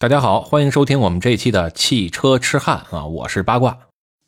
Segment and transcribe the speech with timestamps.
[0.00, 3.76] 大家好，欢迎收听我们这一期的汽车痴汉啊，我是八卦。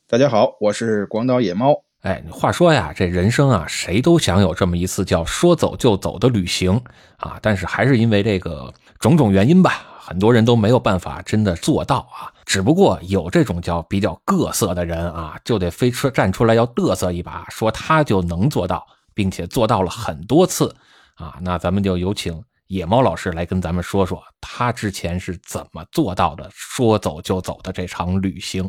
[0.06, 1.74] 大家好，我是广岛野猫。
[2.02, 6.78] 哎，话说呀，这人生啊，谁都想有这么一次叫说走就走的旅行
[7.16, 12.28] 啊，但是还是因为这个种种原因吧，很多人都没有办法真的做到啊。
[12.44, 20.76] 只不过有这种叫比较各色的人啊，就得飞车站出来要嘚瑟一把，说他就能做到，并且做到了很多次
[21.14, 21.38] 啊。
[21.40, 22.44] 那咱们就有请。
[22.72, 28.66] 野猫老师来跟咱们说说，他之前是怎么做到的，说走就走的这场旅行，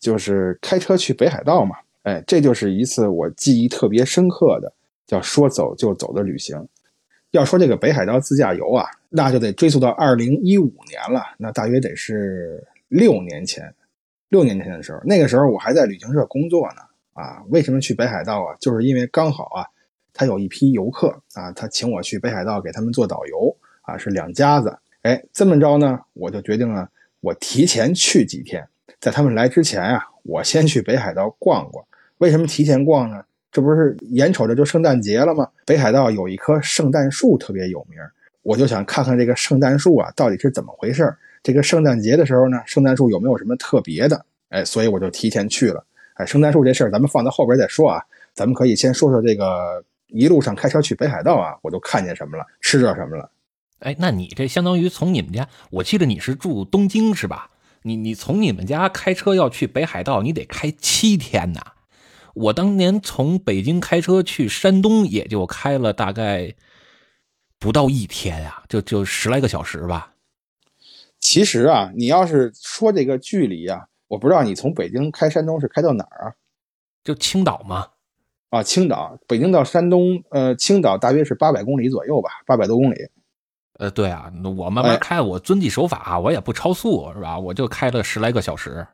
[0.00, 1.76] 就是开车去北海道嘛。
[2.04, 4.72] 哎，这就是一次我记忆特别深刻的，
[5.06, 6.56] 叫说走就走的旅行。
[7.32, 13.74] 要说这个北海道自驾游啊，那就得追溯到二零一五年了，那大约得是六年前。
[14.30, 16.80] 六年前的时候，那个时候我还在旅行社工作呢。
[17.12, 18.56] 啊，为什么去北海道啊？
[18.58, 19.66] 就是因为刚好啊。
[20.14, 24.74] 他有一批游客啊，他请我去北海道给他们做导游啊，是两家子。
[25.02, 26.88] 哎，这么着呢，我就决定了，
[27.20, 28.66] 我提前去几天，
[29.00, 31.84] 在他们来之前啊，我先去北海道逛逛。
[32.18, 33.22] 为什么提前逛呢？
[33.50, 35.46] 这不是眼瞅着就圣诞节了吗？
[35.66, 37.98] 北海道有一棵圣诞树特别有名，
[38.42, 41.12] 我就想看看这个圣诞树啊到底是怎么回事。
[41.42, 44.24] 这个圣诞节的时候呢，圣诞树有没有什么特别的？
[44.48, 45.84] 哎，所以我就提前去了。
[46.14, 48.00] 哎，圣诞树这事儿咱们放到后边再说啊，
[48.32, 49.84] 咱们可以先说说这个。
[50.14, 53.30] 一路上开车去北海道啊，我都看见什么了，吃着什么了。
[53.80, 57.50] 哎，那你这相当于从你们家，我记得你是住东京是吧？
[57.82, 61.60] 你你从你们家开车要去北海道，你得开七天呐。
[62.34, 66.54] 我当年从北京开车去山东，也就开了大概
[67.58, 70.14] 不到一天呀，就就十来个小时吧。
[71.20, 76.32] 其实啊，你要是说这个距离啊，我不知道你从北京开山东是开到哪儿啊？
[77.02, 77.88] 就青岛吗？
[78.54, 82.94] 啊，青岛，北京到山东，呃，青岛大约是八百公里左右吧，八百多公里。
[83.80, 87.36] 呃，对啊，我慢慢开，我遵纪守法，我也不超速，是吧？
[87.36, 88.86] 我就开了十来个小时。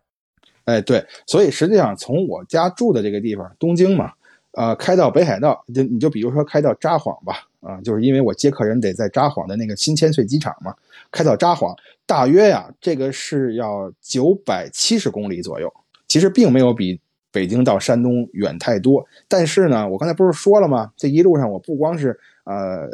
[0.64, 4.14] 哎，对，所以实际上从我家住的这个地方，东京嘛，
[4.52, 10.74] 呃，开到北海道，就你就比如说开到札幌吧，啊，就是因为我接客人得在札幌的那个新千岁机场嘛，
[11.10, 11.76] 开到札幌，
[12.06, 15.70] 大约呀，这个是要九百七十公里左右，
[16.08, 16.98] 其实并没有比。
[17.32, 20.92] 北京到山东远太多，但是呢，我刚才不是说了吗？
[20.96, 22.88] 这一路上我不光是呃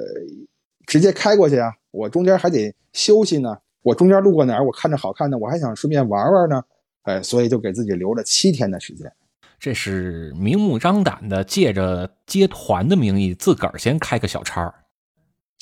[0.87, 3.57] 直接开过去啊，我中间还得休息呢。
[3.83, 6.63] 我中间路过哪儿，我看着好看的，我还想顺便玩玩呢。
[7.03, 9.11] 哎，所以就给自己留了七天的时间。
[9.59, 14.75] 这是明目张胆的，借着接团的名义，自个儿先开个小差儿。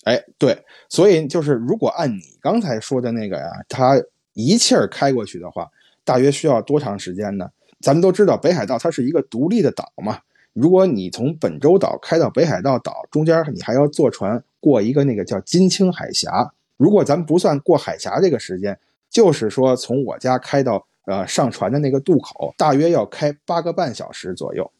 [0.05, 3.95] 哎，对，所以就是如果按你刚才说的那个呀，他
[4.33, 5.69] 一气儿开过去的话，
[6.03, 7.49] 大约需要多长时间呢？
[7.85, 10.19] 咱们都知道北海道它是一个独立的岛嘛。
[10.55, 16.51] 如果你从本州岛开到北海道岛，中间你还要坐船过一个那个叫金青海峡。
[16.79, 18.79] 如果咱们不算过海峡这个时间，
[19.11, 24.71] 就是说从我家开到呃上船的那个渡口，大约要开八个半小时左右。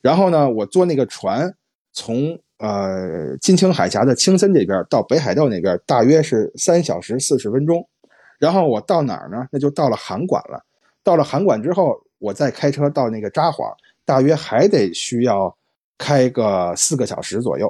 [0.00, 1.52] 然后呢，我坐那个船
[1.92, 7.88] 从呃金青海峡的青森这边到北海道那边，大约是三小时四十分钟。
[8.38, 9.48] 然后我到哪儿呢？
[9.50, 10.62] 那就到了函馆了。
[11.02, 12.00] 到了函馆之后。
[12.22, 13.74] 我再开车到那个札幌，
[14.04, 15.54] 大约还得需要
[15.98, 17.66] 开个四个小时左右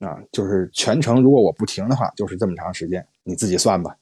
[0.00, 3.96] 啊，就是全程如果我不停的话，就是这么长时间，你自己算吧。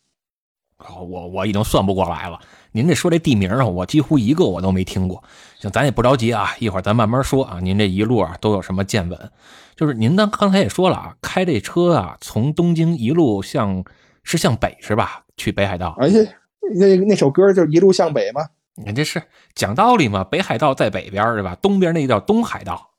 [0.98, 2.40] 我我已经算不过来了。
[2.72, 5.22] 您这说这地名啊，我几乎一个我都没听过。
[5.56, 7.60] 行，咱也不着急啊，一会儿咱慢慢说啊。
[7.60, 9.30] 您这一路啊都有什么见闻？
[9.76, 13.84] 就是您刚刚才也说了啊，开这车啊，从东京一路向
[14.24, 15.22] 是向北是吧？
[15.36, 15.94] 去北海道。
[16.00, 16.28] 而且
[16.74, 18.42] 那那首歌就是一路向北吗？
[18.74, 19.22] 你这是
[19.54, 20.24] 讲道理嘛？
[20.24, 21.54] 北海道在北边是吧？
[21.60, 22.90] 东边那叫东海道。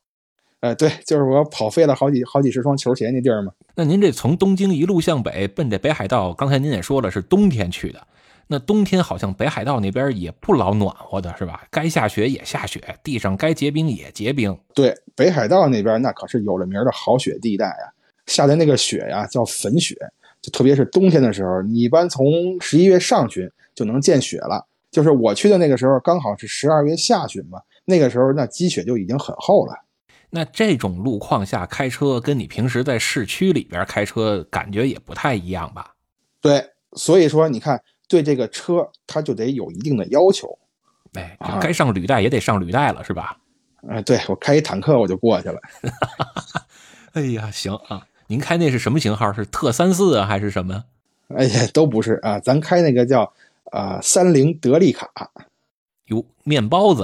[0.59, 3.51] 呃，对，就是我跑废了好几好几十双球鞋那地儿嘛。
[3.75, 8.07] 那您这从东京一路向北奔这北海道，刚才您也说了是冬天去的。
[8.47, 11.63] 那冬天好像北海道那边也不老暖和的是吧？
[11.71, 14.57] 该下雪也下雪，地上该结冰也结冰。
[14.75, 17.91] 对，北海道那边那可是有了名的好雪地带啊，
[18.27, 19.95] 下的那个雪呀叫粉雪，
[20.41, 24.65] 就特别是冬天的时候，你一般从十一月上旬就能见雪了。
[24.93, 29.73] 就是我去的那个时候，刚好是十二月下旬嘛，那个时候那积雪就已经很厚了。
[30.29, 35.95] 那这种路况下开车，跟你平时在市区里边开车感觉也不太一样吧？
[36.39, 36.63] 对，
[36.93, 40.57] 所以说你看，对这个车它就得有一定的要求。
[41.13, 43.37] 哎，该上履带也得上履带了，是吧？
[43.89, 45.59] 哎，对我开一坦克我就过去了。
[47.13, 49.33] 哎呀，行啊，您开那是什么型号？
[49.33, 50.83] 是特三四啊，还是什么？
[51.35, 53.33] 哎呀，都不是啊，咱开那个叫。
[53.73, 55.09] 啊，三菱德利卡，
[56.05, 57.03] 哟，面包子，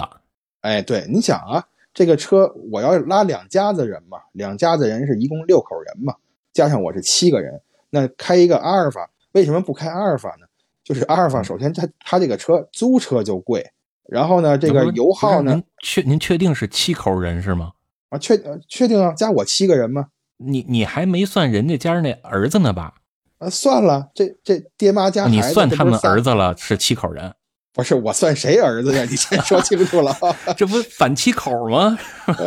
[0.62, 6.14] 哎，对，你想啊，这个车我要拉两家子人嘛，两家子人是一共六口人嘛，
[6.54, 10.46] 加上我是七个人，那开一个阿尔法，为什么不开阿尔法呢？
[10.84, 13.72] 就是阿尔法，首先它它这个车租车就贵，
[14.08, 17.72] 然后呢，这个油耗呢，您确您确定是七口人是吗？
[18.10, 20.10] 啊，确确定啊，加我七个人吗？
[20.38, 22.94] 你你还没算人家家那儿子呢吧？
[23.40, 27.34] 啊，算了，这这爹妈家你算他们儿子子了，是七口人。
[27.72, 29.06] 不是我算谁儿子呀？
[29.10, 30.14] 你先说清楚了。
[30.58, 31.98] 这不反七口吗？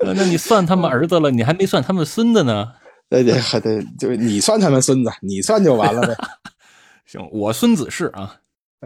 [0.00, 2.72] 那你算他们儿子了，你还没算他们孙子呢。
[3.10, 6.16] 对对，还得就你算他们孙子，你算就完了呗。
[7.04, 8.36] 行，我孙子是啊。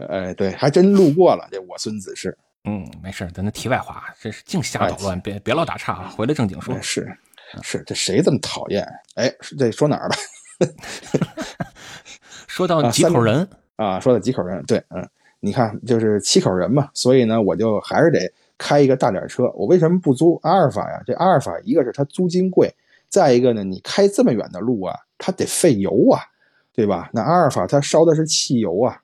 [0.09, 1.47] 哎，对，还真路过了。
[1.51, 2.35] 这我孙子是。
[2.65, 6.13] 嗯，没事，咱那题外话，这是净瞎捣乱，别别老打岔啊。
[6.15, 6.75] 回来正经说。
[6.81, 7.15] 是
[7.61, 8.87] 是，这谁这么讨厌？
[9.15, 10.15] 哎，这说哪儿了？
[12.47, 13.47] 说到几口人。
[13.77, 15.03] 啊，说到几口人，对，嗯，
[15.39, 19.45] 你看，就是七口人嘛，所以呢，我就还是得开一个大点车。
[19.55, 21.01] 我为什么不租阿尔法呀？
[21.03, 22.71] 这阿尔法一个是它租金贵，
[23.09, 26.21] 再一个呢，你开这么远的路啊，它得费油啊，
[26.73, 27.09] 对吧？
[27.11, 28.95] 那阿尔法它烧的是汽油啊，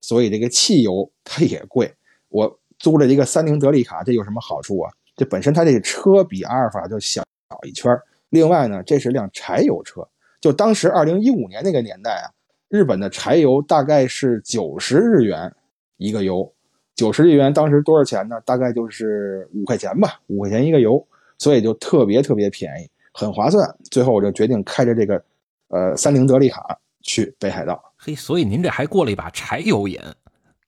[0.00, 1.94] 所以这个汽油它也贵。
[2.30, 4.90] 我租了一个三菱德利卡，这有什么好处啊？
[5.16, 7.22] 这本身它这个车比阿尔法就小
[7.62, 7.96] 一圈
[8.30, 10.06] 另外呢，这是辆柴油车，
[10.40, 12.30] 就当时二零一五年那个年代啊。
[12.68, 15.54] 日本的柴油大概是九十日元
[15.96, 16.52] 一个油，
[16.96, 18.40] 九十日元当时多少钱呢？
[18.44, 21.06] 大概就是五块钱吧，五块钱一个油，
[21.38, 23.72] 所以就特别特别便宜，很划算。
[23.92, 25.22] 最后我就决定开着这个，
[25.68, 27.80] 呃，三菱德利卡去北海道。
[27.96, 30.00] 嘿，所以您这还过了一把柴油瘾？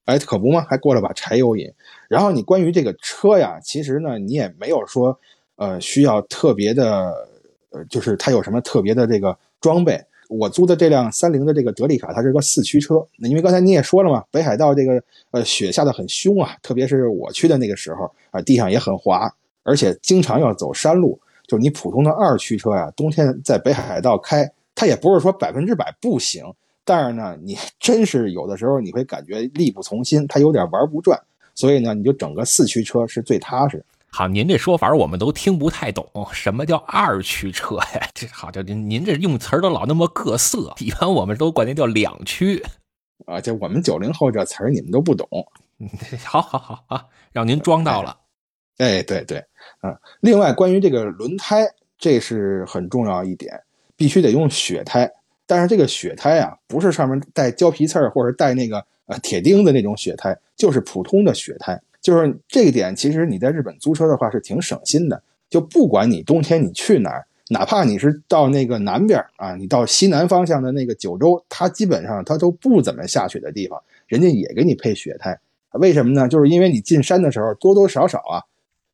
[0.04, 0.64] 哎，可不吗？
[0.68, 1.68] 还过了把柴油瘾。
[2.08, 5.18] 然后你关于这个车呀，其实呢，你也没有说，
[5.56, 7.12] 呃，需要特别的，
[7.70, 10.02] 呃，就是它有什么特别的这个装备。
[10.28, 13.06] 我租的这辆三菱的这个德利卡，它是个四驱车。
[13.16, 15.00] 那因为刚才你也说了嘛，北海道这个
[15.30, 19.32] 呃雪下的很凶啊，特别是我去的那个时候啊，地上也很滑，
[19.62, 21.18] 而且经常要走山路。
[21.46, 26.44] 就你普通的二驱车呀，冬天在北海道开，它也不是说百分之百不行，
[26.84, 31.16] 但是呢，你 真是有的时候你会感觉力不从心，它有点玩不转。
[31.54, 33.82] 所以呢，你就整个四驱车是最踏实。
[34.18, 38.08] 好，您这说法我们都听不太懂，什么叫二驱车呀？
[38.16, 42.64] 这好，就您您这用词儿都老那么各色，一般我们都管那叫两驱
[43.26, 43.38] 啊。
[43.38, 45.28] 这我们九零后这词儿你们都不懂。
[46.24, 48.16] 好好好啊，让您装到了。
[48.78, 49.44] 哎，对对，
[49.82, 49.94] 嗯。
[50.20, 51.66] 另外，关于这个轮胎，
[51.98, 53.52] 这是很重要一点，
[53.96, 55.12] 必须得用雪胎。
[55.46, 61.78] 但是这个雪胎啊，不是上面带胶皮刺儿或者带那个呃铁钉的那种雪胎，就是普通的雪胎。
[62.06, 65.20] 就是这一点，其实你在日本租车的话是挺省心的。
[65.50, 75.36] 就不管你冬天你去哪儿，哪怕你是到那个南边啊，你到西南方向的那个九州，它基本上它都不怎么下雪的地方，人家也给你配雪胎。
[75.72, 76.28] 为什么呢？
[76.28, 78.38] 就是因为你进山的时候多多少少啊，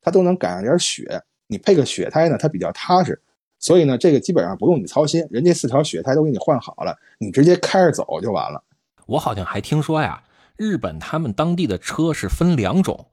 [0.01, 3.21] 它都能赶上点雪，你配个雪胎呢，它比较踏实。
[3.59, 8.63] 所以呢，这个基本上不用你操心，人家四条雪胎都给你换好了，你直接开着走就完了。
[9.05, 10.23] 我好像还听说呀。
[10.57, 13.07] 日本他们当地的车是分两种，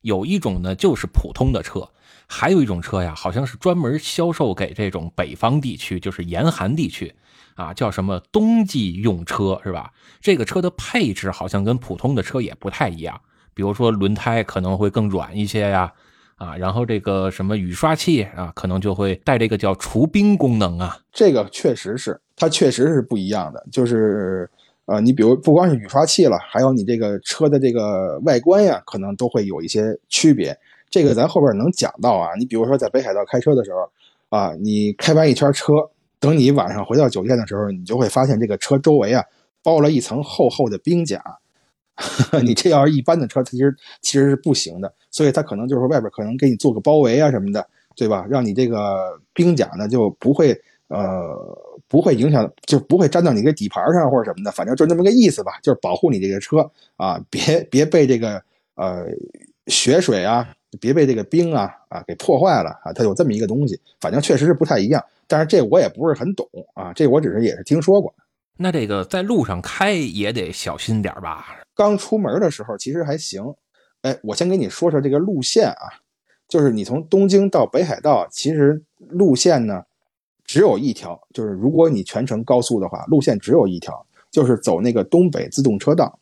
[0.00, 1.88] 有一种呢就是普通的车，
[2.26, 7.14] 还有一种车呀，好像是专门销售给这种北方地区，就是严寒地区，
[7.54, 9.92] 啊，叫什么冬季用车是吧？
[10.20, 13.20] 这个车的配置好像跟普通的车也不太一样，
[13.52, 15.92] 比如说轮胎可能会更软一些呀，
[16.36, 24.50] 啊，然后这个什么雨刷器啊，可能就会带这个叫除冰功能啊，这个确实是，它确实是不一样的，就是。
[24.86, 30.56] 呃，你比如不光是雨刷器了，还有你这个车的这个外观呀，可能都会有一些区别。
[30.88, 32.28] 这个咱后边能讲到啊。
[32.38, 33.90] 你比如说在北海道开车的时候，
[34.28, 35.72] 啊，你开完一圈车，
[36.20, 39.24] 等你晚上回到酒店的时候，你就会发现这个车周围啊
[39.60, 41.20] 包了一层厚厚的冰甲。
[42.44, 44.94] 你这要是一般的车，它其实其实是不行的。
[45.10, 48.24] 所以它可能就是外边可能给你做个包围啊什么的，对吧？
[48.30, 50.56] 让你这个冰甲呢就不会
[50.86, 51.65] 呃。
[51.88, 58.42] 不会影响，就不会粘到你这底盘上或者什么的，反正就那么个意思吧，就是保护你这个车啊，别别被这个
[58.74, 59.06] 呃
[59.68, 60.48] 雪水啊，
[60.80, 68.12] 别被这个冰啊啊给破坏了啊，它有这么一个东西，反正确实是不太一样，但是这我也不是很懂啊，这我只是也是听说过。
[68.56, 71.56] 那这个在路上开也得小心点吧？
[71.74, 73.54] 刚出门的时候其实还行，
[74.02, 75.86] 哎，我先给你说说这个路线啊，
[76.48, 79.84] 就是你从东京到北海道，其实路线呢。
[80.46, 86.18] 只有一条，就是如果你全程高速的话，路线只有一条，就是走那个东北自动车道。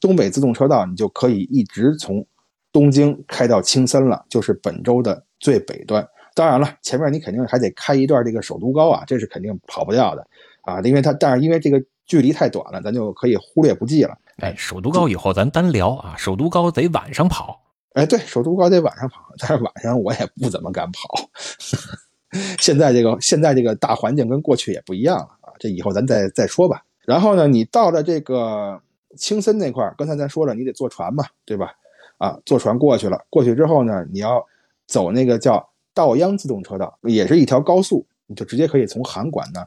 [0.00, 2.24] 东北自动车道，你就可以一直从
[2.70, 6.06] 东京开到青森了，就是本州的最北端。
[6.34, 10.26] 当然了，前面你肯定还得开一段这个首都高啊，这是肯定跑不掉的
[10.62, 14.18] 啊，因为它，但是因为这个距离太短了，咱就可以忽略不计了。
[14.38, 17.62] 哎，首都高以后咱单聊啊，首都高得晚上跑。
[17.94, 21.30] 哎，对，首都高得晚上跑，但是晚上我也不怎么敢跑。
[22.58, 26.84] 现在这个现在这个大环境跟过去也不一样了啊，这以后咱再再说吧。
[27.04, 28.80] 然后呢，你到了这个
[29.16, 31.72] 青森那块儿，刚才咱说了，你得坐船嘛，对吧？
[32.18, 34.44] 啊，坐船过去了，过去之后呢，你要
[34.86, 39.66] 走那个叫道央自动车道，也是一条高速，你就直接可以从函馆呢，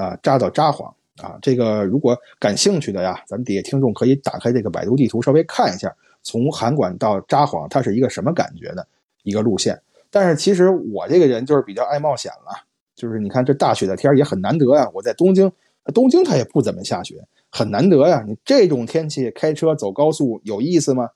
[0.00, 0.84] 啊，扎到札幌
[1.16, 1.36] 啊。
[1.42, 8.86] 这个如果感兴趣的呀，咱们底下听众可以打开这个百度地图，稍微看一下，从函馆到札幌它是一个什么感觉的
[9.24, 9.80] 一个路线。
[10.10, 14.90] 但是其实我这个人就是比较爱冒险了，就是你看这大雪的天也很难得呀。
[14.94, 15.50] 我在东京，
[15.94, 17.16] 东京它也不怎么下雪，
[17.50, 18.24] 很难得呀。
[18.26, 21.10] 你这种天气开车走高速有意思吗？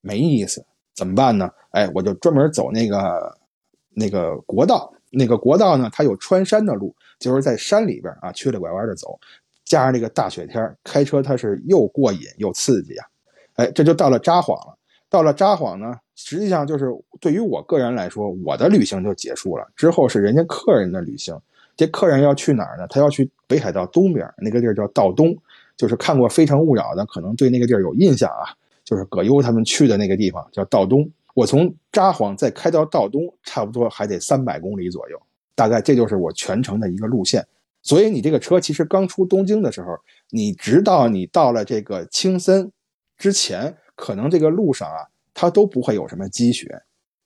[0.00, 0.64] 没意思，
[0.94, 1.50] 怎么办呢？
[1.72, 3.36] 哎，我就专门走那个
[3.90, 9.18] 那个国道，那个国道呢，它有穿山的路，就是在山里边啊，曲里拐弯的走，
[9.64, 13.06] 加上这个大雪天，开车它是又过瘾又刺激啊！
[13.56, 14.77] 哎，这就到了札幌了。
[15.10, 16.86] 到了札幌呢，实际上就是
[17.20, 19.66] 对于我个人来说，我的旅行就结束了。
[19.74, 21.34] 之后是人家客人的旅行，
[21.76, 22.86] 这客人要去哪儿呢？
[22.88, 25.34] 他要去北海道东边那个地儿叫道东，
[25.76, 28.52] 就是看过《非诚勿扰》的，可能对那个地儿有印象啊。
[28.84, 35.20] 就是葛优他们去的那个地方叫道东，我从札幌再开到道东，差不多还得三百公里左右，
[35.54, 37.46] 大概这就是我全程的一个路线。
[37.82, 39.88] 所以你这个车其实刚出东京的时候，
[40.30, 42.72] 你直到你到了这个青森
[43.18, 45.02] 之前，可能这个路上啊，
[45.34, 46.80] 它都不会有什么积雪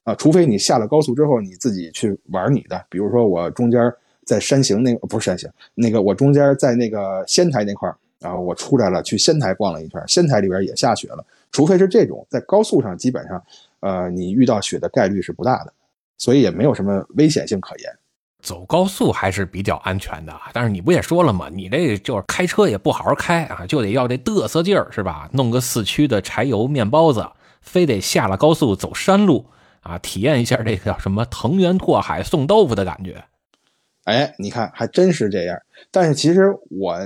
[0.05, 2.83] 啊，除非你下了高速之后你自己去玩你的。
[2.88, 3.79] 比如说我中间
[4.25, 7.95] 在山形那不是山形，那个我中间在那个仙台那块儿。
[8.19, 11.26] 然后我出来了，去仙台逛了一圈，仙台里边也下雪了。
[11.50, 13.45] 除非是这种在高速上，基本上，
[13.81, 15.73] 呃，你遇到雪的概率是不大的，
[16.19, 17.93] 所以也没有什么危险性可言。
[18.43, 21.49] 走高速还是比较安全的，但是你不也说了吗？
[21.51, 25.31] 你这就是开车也不好好开啊，就得要这嘚瑟劲儿是吧？
[25.33, 27.27] 弄个四驱的柴油面包子，
[27.61, 29.47] 非得下了高速走山路
[29.81, 33.25] 啊，体验一下这个叫什么藤原拓海送豆腐的感觉。
[34.05, 35.57] 哎，你看还真是这样。
[35.91, 36.99] 但是其实我。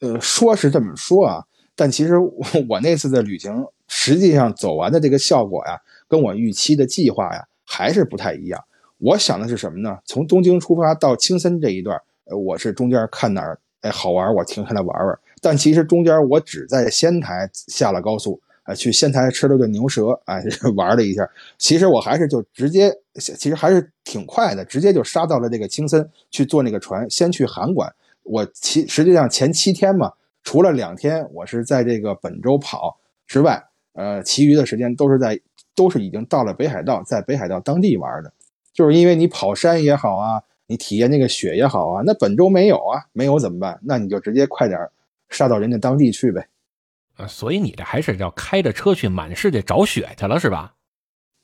[0.00, 1.42] 呃，说是这么说啊，
[1.74, 2.16] 但其实
[2.68, 5.76] 我那次的旅行，实际上走完的这个效果呀，
[6.06, 8.64] 跟我预期的计划呀，还是不太一样。
[8.98, 9.98] 我想的是什么呢？
[10.04, 15.18] 从东京出发到青森这一段，呃，我是中间看哪儿哎好玩，我停下来玩玩。
[15.40, 20.42] 但其实中间我只在仙台下了高速，啊，去仙台吃了顿牛舌，哎，
[20.74, 21.28] 玩了一下。
[21.58, 27.94] 其实我还是就直接，其实还是挺快的，直接就杀到了这个青森去坐那个船，先去函馆。
[28.24, 30.12] 我其实际上前七天嘛，
[30.42, 33.62] 除了两天我是在这个本州跑之外，
[33.92, 35.40] 呃，其余的时间都是在
[35.76, 38.32] 都是已经到了北海道，在北海道当地玩的。
[38.78, 43.76] 就是因为你跑山也好啊，你体验那个雪也好啊，那本周没有啊，没有怎么办？
[43.82, 44.78] 那你就直接快点
[45.30, 46.46] 杀到人家当地去呗。
[47.16, 50.72] 啊，所以你这还是要开着车去满世界找雪去了是吧？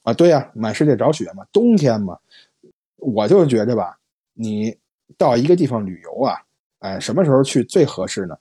[0.05, 2.17] 啊，对呀，满世界找雪嘛，冬天嘛，
[2.99, 3.99] 我就觉得吧，
[4.35, 4.77] 你
[5.19, 6.37] 到一个地方旅游啊。
[6.79, 8.37] 哎，什么时候去最合适呢？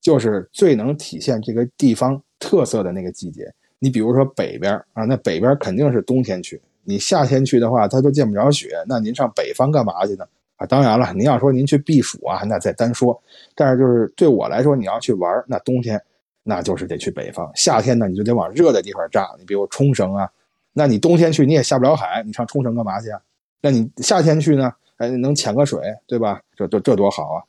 [0.00, 3.52] 就是最能体现这个地方特色的那个季节。
[3.78, 6.58] 你比如说北边啊，那北边肯定是冬天去。
[6.88, 8.82] 你夏天去的话，它都见不着雪。
[8.86, 10.24] 那您上北方干嘛去呢？
[10.56, 13.22] 啊，当然了，您要说您去避暑啊，那再单说。
[13.54, 16.02] 但是就是对我来说，你要去玩，那冬天
[16.42, 17.52] 那就是得去北方。
[17.54, 19.28] 夏天呢，你就得往热的地方扎。
[19.38, 20.26] 你比如冲绳啊，
[20.72, 23.20] 那你冬天去你也下不了海，你上冲绳干嘛去啊？
[23.60, 24.72] 那你夏天去呢？
[24.96, 26.40] 哎，能潜个水，对吧？
[26.56, 27.44] 这这这多好啊！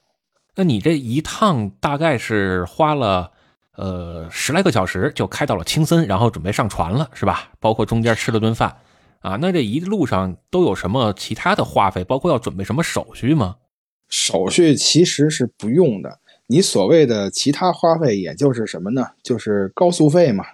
[0.55, 3.31] 那你这一趟大概是花了，
[3.77, 7.49] 呃，十来个小时就开到了青森，然后准备上船了，是吧？
[7.59, 8.75] 包括中间吃了顿饭，
[9.19, 12.03] 啊，那这一路上都有什么其他的花费？
[12.03, 13.57] 包括要准备什么手续吗？
[14.07, 19.07] 手续其实是不用的，你所谓的其他花费，也就是什么呢？
[19.21, 20.45] 就是高速费嘛，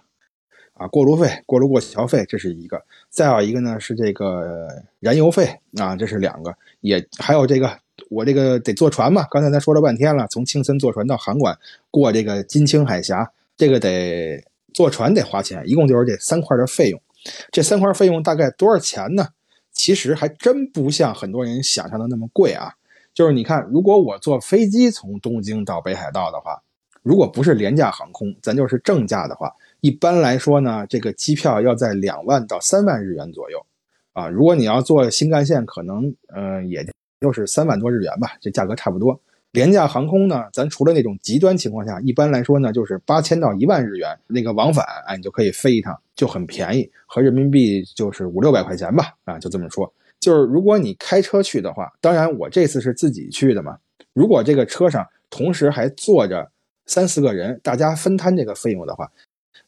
[0.74, 2.78] 啊，过路费、过路过桥费，这是一个；
[3.10, 4.68] 再有一个呢是这个
[5.00, 7.80] 燃油费啊，这是两个，也还有这个。
[8.10, 11.58] 我这个得坐船嘛，刚才咱说了半天了，从青森坐船到函馆，
[11.90, 14.44] 过这个金青海峡，这个得
[14.74, 17.02] 坐船得花钱，一共就是这三块的费用。
[17.52, 19.28] 这三块费用大概多少钱呢？
[19.72, 22.74] 其实还真不像很多人想象的那么贵啊。
[23.14, 26.62] 就是你看，如果我坐飞机从东京到北海道的话，
[27.02, 33.66] 如果不是廉价航空，咱就是正价的话，一般来说呢，这个机票要在两万到三万日元左右
[34.14, 34.28] 啊。
[34.28, 36.86] 如果你要坐新干线，可能嗯也。
[37.22, 39.20] 就是三万多日元吧，这价格差不多。
[39.56, 49.92] 廉价航空呢，咱除了那种极端情况下，一般来说呢，就是八千到一万日元那个往返，哎，你就可以飞一趟，就很便宜，合人民币就是五六百块钱吧，啊，就这么说。
[50.20, 53.78] 就是如果你开车去的话，当然我这次是自己去的嘛。
[54.14, 56.52] 如果这个车上同时还坐着
[56.86, 59.10] 三四个人，大家分摊这个费用的话，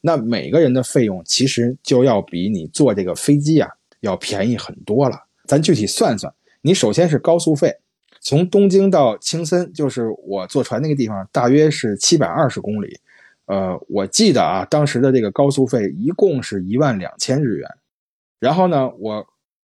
[0.01, 3.69] 那每个人的费用其实就要比你坐这个飞机啊
[4.01, 5.17] 要便宜很多了。
[5.45, 6.33] 咱具体算算。
[6.61, 7.73] 你首先是高速费，
[8.27, 12.99] 从东京到青森，就是我坐船那个地方，大约是七百二十公里。
[13.45, 17.65] 呃，我记得啊，当时的这个高速费一共是一万两千日元。
[18.37, 19.25] 然后呢，我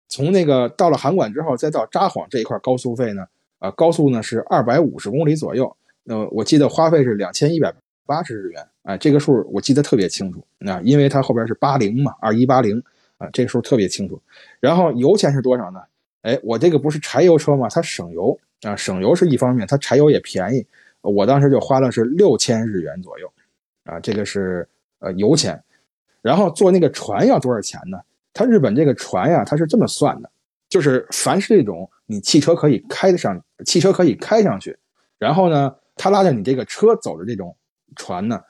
[0.07, 3.25] 从那个到了函馆之后，再到札幌这一块高速费呢，
[3.57, 5.75] 呃，高速呢是二百五十公里左右。
[6.05, 7.73] 呃，我记得花费是两千一百
[8.05, 8.63] 八十日元。
[8.83, 10.45] 哎，这个数我记得特别清楚。
[10.59, 12.83] 那因为它后边是八零嘛，二一八零
[13.17, 14.21] 啊，这个数特别清楚。
[14.59, 15.79] 然后油钱是多少呢？
[16.23, 17.69] 哎，我这个不是柴油车吗？
[17.69, 20.65] 它省油啊，省油是一方面，它柴油也便宜。
[21.01, 23.31] 我当时就花了是六千日元左右。
[23.83, 24.65] 啊，这个是
[24.99, 25.61] 呃油钱，
[26.21, 27.97] 然后坐那个船要多少钱呢？
[28.33, 30.31] 它日本这个船呀，它是这么算的，
[30.69, 34.77] 就是凡是这种你汽车可以开得上，汽车可以开上去，
[35.19, 37.53] 然后呢，它拉着你这个车走的这种
[37.97, 38.41] 船呢，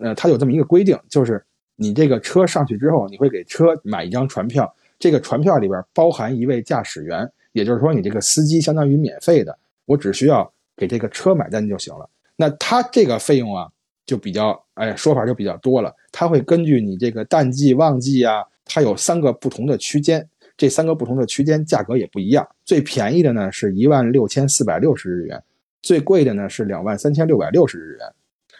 [0.00, 1.44] 呃，它有这么一个规定，就是
[1.76, 12.08] 你这个车上去之后，你会给车买一张船票，这个船票里边包含一位驾驶员，也就是说你这个司机相当于免费的，我只需要给这个车买单就行了。
[12.36, 13.68] 那它这个费用啊。
[14.08, 15.94] 就比较哎，说法就比较多了。
[16.10, 20.26] 它会根据你这个淡季旺季啊，它有三个不同的区间，
[20.56, 22.48] 这三个不同的区间价格也不一样。
[22.64, 25.42] 最便宜的呢是一万六千四百六十日元，
[25.82, 28.08] 最贵的呢是两万三千六百六十日元，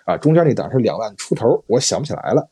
[0.05, 2.47] 啊，中间那档是两万出头，我想不起来了。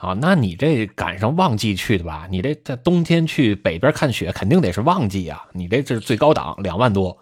[0.00, 2.28] 好，那你这赶上旺季去的吧？
[2.30, 5.44] 你这在冬天去北边看雪，肯定得是旺季啊。
[5.52, 7.18] 你这这是最高档，两万多。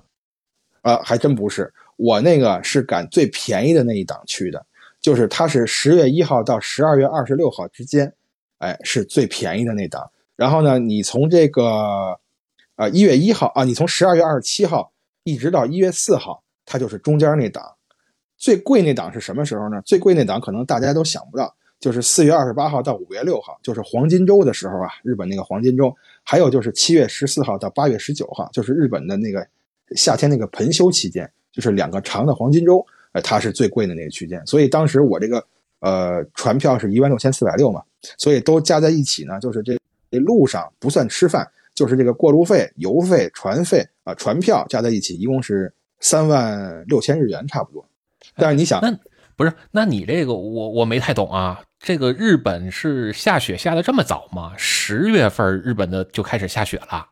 [0.83, 4.67] 啊，还真不是，我那个是赶最便宜的那一档去的。
[5.01, 8.13] 就是它是十月一号到十二月二十六号之间，
[8.59, 10.11] 哎，是最便宜的那档。
[10.37, 12.21] 然后呢，你从这个，
[12.75, 14.93] 呃，一月一号啊，你从十二月二十七号
[15.23, 17.75] 一直到一月四号，它就是中间那档。
[18.37, 19.81] 最贵那档是什么时候呢？
[19.87, 25.95] 最贵那档可能大家都想不到，就是四月二十八号到五月六号，就是黄金周的时候啊，日本那个黄金周。
[26.25, 29.47] 还有就是七月十四号到八月十九号，就是日本的那个
[29.95, 32.85] 夏天那个盆休期间，就是两个长的黄金周。
[33.13, 35.43] 呃它是最贵的那个区间，所以当时我这个
[35.81, 37.83] 呃船票是一万六千四百六嘛，
[38.19, 39.75] 所以都加在一起呢，就是这
[40.11, 47.83] 这路上不算吃饭，就是这个过路费、油费、船费啊，船票加在一起一共是三万六千日元差不多。
[48.37, 48.95] 但是你想，那
[49.35, 49.53] 不是？
[49.71, 51.63] 那你这个我我没太懂啊。
[51.79, 54.55] 这个日本是下雪下的这么早吗？
[54.57, 57.09] 十月份日本的就开始下雪了？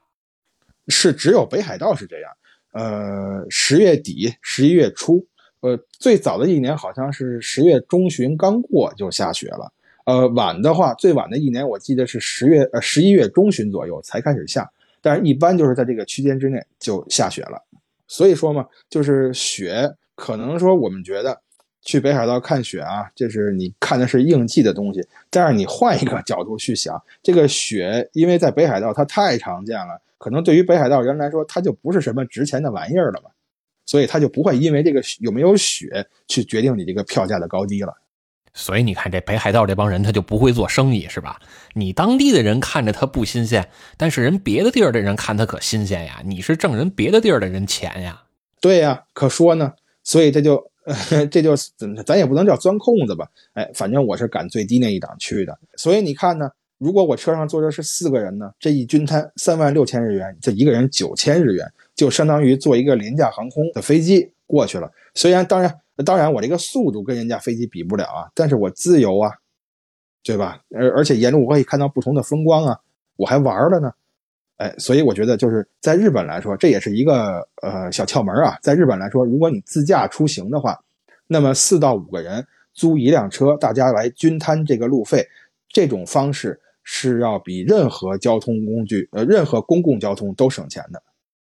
[0.89, 2.31] 是只有北海道是这样。
[2.73, 5.27] 呃，十月底、十一月初。
[5.61, 9.73] 呃，最早的一年好像是十月中旬刚过就下雪了。
[10.05, 14.69] 呃，晚的话，最晚的一年我记得是十月呃十一月中旬左右才开始下，
[15.01, 17.63] 但是一般就是在这个区间之内就下雪了。
[18.07, 21.41] 所以说嘛，就是雪可能说我们觉得
[21.85, 25.07] 去北海道看雪啊，这是你看的是应季的东西。
[25.31, 33.31] 但是你换一个角度去想，这个雪因为在北海道它太常见了，可能对于北海道人来说，它就不是什么值钱的玩意儿了嘛。
[33.87, 37.93] 所以它就不会因为这个有没有雪去决定你这个票价的高低了。
[38.55, 41.39] 所以你看这北海道这帮人他就不会做生意是吧？
[41.75, 43.69] 你当地的人看着他不新鲜，
[43.99, 46.23] 但是人别的地儿的人看他可新鲜呀。
[46.25, 48.23] 你是挣人别的地儿的人钱呀。
[48.61, 49.73] 对呀，可说呢。
[50.03, 50.71] 所以这就
[51.31, 53.29] 这就怎么咱也不能叫钻空子吧？
[53.55, 55.59] 哎，反正我是赶最低那一档去的。
[55.77, 61.67] 所以你看呢，如果我车上坐着是四个人呢，这一均摊三万六千日元，这一个人九千日元。
[61.95, 64.91] 就相当于坐一个廉价航空的飞机过去了。
[65.15, 65.73] 虽然当然
[66.05, 69.31] 当然我这个速度跟人家飞机比不了啊，但是我自由啊，
[70.25, 70.61] 对吧？
[70.75, 72.81] 而而且沿路我可以看到不同的风光啊，
[73.15, 73.93] 我还玩了呢。
[74.65, 78.57] 哎，所以我觉得就是在日本来说，这也是一个呃小窍门啊。
[78.63, 80.75] 在日本来说，如果你自驾出行的话，
[81.27, 85.23] 那么四到五个人租一辆车，大家来均摊这个路费，
[85.69, 91.03] 这种方式是要比任何交通工具呃任何公共交通都省钱的。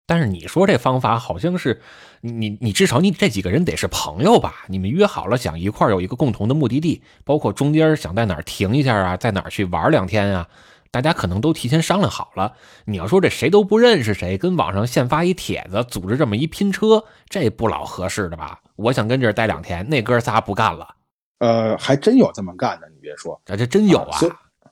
[0.07, 1.79] 但是你说这方法好像是，
[2.21, 4.65] 你你至少你这几个人得是朋友吧？
[4.67, 10.47] 你们约好了想一块有一个共同的目的地，包括中间想在哪儿停一下啊，在哪儿去玩两天啊，
[10.93, 12.53] 大家可能都提前商量好了。
[12.85, 18.61] 你要说这谁都不认识谁，跟网上现发一帖子组织这么一拼车，这不老合适的吧？
[18.75, 20.95] 我想跟这儿待两天，那哥仨不干了。
[21.39, 24.19] 呃，还真有这么干的，你别说，啊，这真有啊，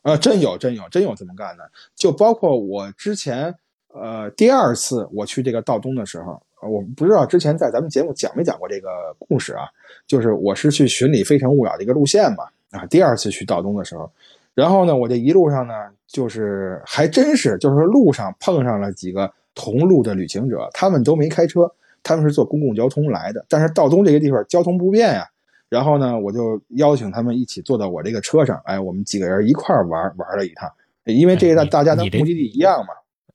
[0.04, 3.56] 呃，真有真有真有这么干的，就包括我之前。
[3.94, 8.88] 呃，第二次我去这个道东的时候，我不知道之前在咱们节目讲没讲过这个
[9.20, 9.68] 故事啊？
[10.08, 14.10] 就是我是去巡礼《非诚勿扰》的一个路线嘛，啊，第二次去道东的时候，
[14.54, 15.74] 然后呢，我这一路上呢，
[16.08, 21.72] 就是还真是就是路上碰上了几个同路的旅行者，他们都没开车，
[22.04, 25.26] 他们是坐公共交通来的，但是道东这个地方交通不便呀，
[25.70, 30.70] 然后呢，我就邀请他们一起坐到我这个车上，哎，我们几个人一块玩玩了一趟，
[31.06, 32.88] 因为这个大家的目的地一样嘛。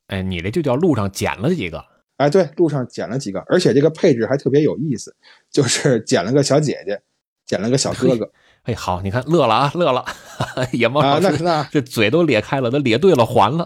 [0.07, 1.83] 哎，你这就叫路上捡了几个
[2.17, 5.15] 哎，对，路上捡了几个，而且这个配置还特别有意思，
[5.49, 7.01] 就是捡了个小姐姐，
[7.45, 8.31] 捡了个小哥哥。
[8.67, 10.03] 哎，好，你看乐了啊，乐了，
[10.73, 13.63] 野猫啊，老那那师这嘴都咧开了，都咧对了，还了。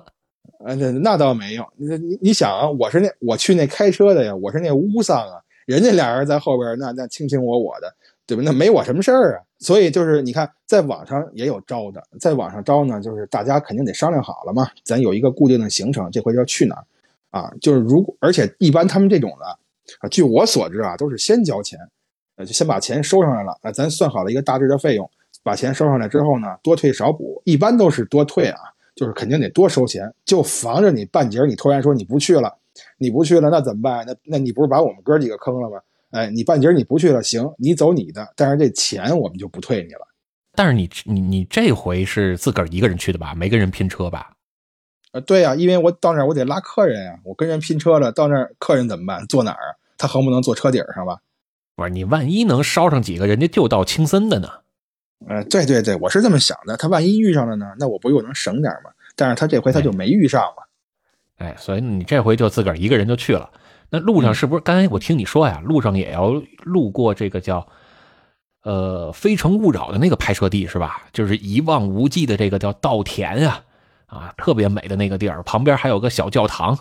[0.64, 1.66] 啊，那那倒没有。
[1.76, 7.92] 你你你想啊，我是那我去那开车的呀，我是那乌桑啊，人家俩人在后边那那卿卿我我的，
[8.28, 8.44] 对吧？
[8.46, 9.42] 那没我什么事儿啊。
[9.58, 16.86] 所以就是你看，在网上也有招的，在网上招呢，就是大家肯定得商量好了嘛，咱有一个固定的行程，这回要去哪儿
[17.32, 17.52] 啊？
[17.60, 19.46] 就是如果而且一般他们这种的
[20.00, 21.80] 啊，据我所知啊，都是先交钱，
[22.42, 25.08] 呃，就先把钱收上来了啊，咱算好了一个大致的费用，
[25.44, 28.60] 把钱收上来之后呢，多退少补，一般都是多退啊。
[28.94, 32.54] 就是肯定得多收钱，就防着你半截你突然说你不去了，
[32.98, 34.06] 你不去了那怎么办？
[34.06, 35.78] 那那你不是把我们哥几个坑了吗？
[36.12, 40.06] 哎，你半截你不去了，行，你走你的，但是这钱我们就不退你了。
[40.54, 43.34] 但是你你你这回是自个儿一个人去的吧？
[43.34, 44.34] 没跟人拼车吧？
[45.14, 49.26] 呃，对呀，因为我到那儿我得拉客人呀，我跟人拼车了，到那儿客人怎么办？
[49.28, 49.78] 坐哪儿？
[49.98, 51.18] 他横不能坐车顶上吧？
[51.90, 54.50] 你万一能捎上几个人家就到青森的呢？
[55.28, 56.76] 呃，对对对，我是这么想的。
[56.78, 58.90] 他万一遇上了呢，那我不又能省点吗？
[59.16, 60.64] 但是他这回他就没遇上嘛。
[61.38, 63.50] 哎，所以你这回就自个儿一个人就去了。
[63.90, 64.62] 那路上是不是？
[64.62, 67.68] 刚才我听你说呀，路上也要路过这个叫
[68.64, 71.04] 呃《非诚勿扰》的那个拍摄地是吧？
[71.14, 73.62] 就是一望无际的这个叫稻田呀，
[74.08, 76.78] 啊，特别美的那个地儿，旁边还有个小教堂。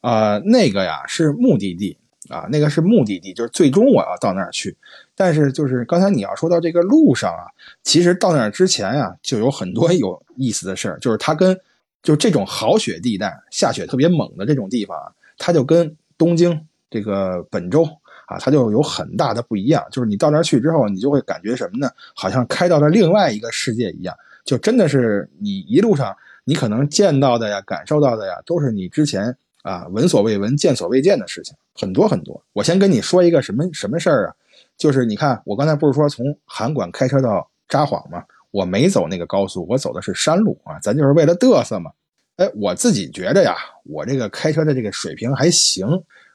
[0.00, 4.76] 啊，那个呀是目的地啊，那个是目的地，就是最终我要到那儿去。
[5.14, 7.44] 但是就是刚才你要说到这个路上啊，
[7.82, 11.58] 其实到那儿之前啊，就有很多有意思的事儿，就是它跟
[12.02, 17.84] 就这种好雪地带，下雪特别猛的这种地方啊，它就跟东京这个本州
[18.26, 19.84] 啊，它就有很大的不一样。
[19.90, 21.90] 就是你到那儿去之后，你就会感觉什么呢？
[22.14, 32.42] 好像开到了另外一个世界一样，就真的是你一路上你可能见到的呀、感受到的呀，都是你之前啊闻所未闻、见所未见的事情，很多很多。
[32.52, 34.34] 我先跟你说一个什么什么事儿啊？
[34.76, 38.24] 就是你看，我刚才不是说从函馆开车到札幌吗？
[38.50, 41.90] 我没走那个高速，我走的是山路啊，咱就是为了嘚瑟嘛。
[42.36, 45.86] 哎，我自己觉着呀，我这个开车的这个水平还行，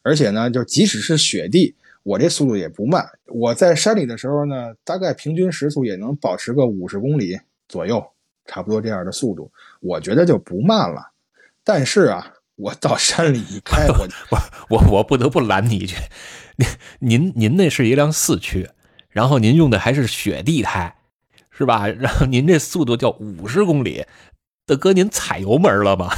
[0.02, 3.06] 而且呢，就即使是雪地，我这速度也不慢。
[3.26, 8.02] 我在山里的时候呢，大概平均时速也能保持个五十公里左右，
[8.46, 11.02] 差不多这样的速度，我觉得就不慢了。
[11.64, 14.38] 但是啊，我到山里一开，我我
[14.70, 15.96] 我我不得不拦你一句，
[16.58, 16.68] 您
[17.00, 18.70] 您您那是一辆四驱，
[19.10, 20.94] 然后您用的还是雪地胎，
[21.50, 21.88] 是吧？
[21.88, 24.06] 然后您这速度叫五十公里，
[24.66, 26.10] 大哥您踩油门了吗？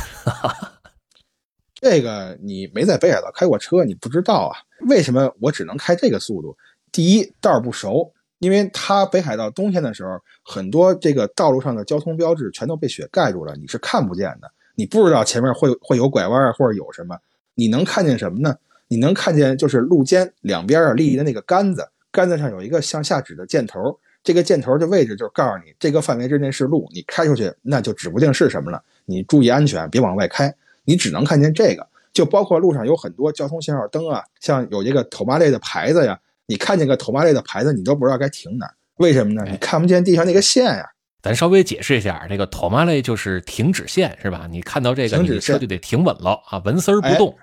[1.79, 4.57] 这个你没在北海道开过车，你不知道啊。
[4.87, 6.57] 为什么我只能开这个速度？
[6.91, 14.51] 第一，道不熟，因为它北海道冬天的时候，很多这个道路上的交通标志全都被雪盖住了，你是看不见的。
[14.75, 17.17] 你不知道前面会会有拐弯啊，或者有什么。
[17.55, 18.55] 你能看见什么呢？
[18.87, 28.81] 你能看见就是路肩两边啊立的那个杆子，杆子上有一个向下指的箭头，这个箭头的位置就是告诉你这个范围之内是路，你开出去那就指不定是什么了。
[29.05, 30.53] 你注意安全，别往外开。
[30.83, 38.69] 你只能看见这个，就包括路上有很多交通信号灯啊，像有这个头麻类的牌子呀，你看见个头麻类的牌子，你都不知道该停哪。
[38.95, 39.45] 为什么呢？
[39.49, 40.89] 你看不见地上那个线呀。
[41.21, 44.47] 咱稍微解释一下，这个头麻类就是停止线，是吧？
[44.49, 47.35] 你看到这个，你车就得停稳了啊，纹丝儿不动。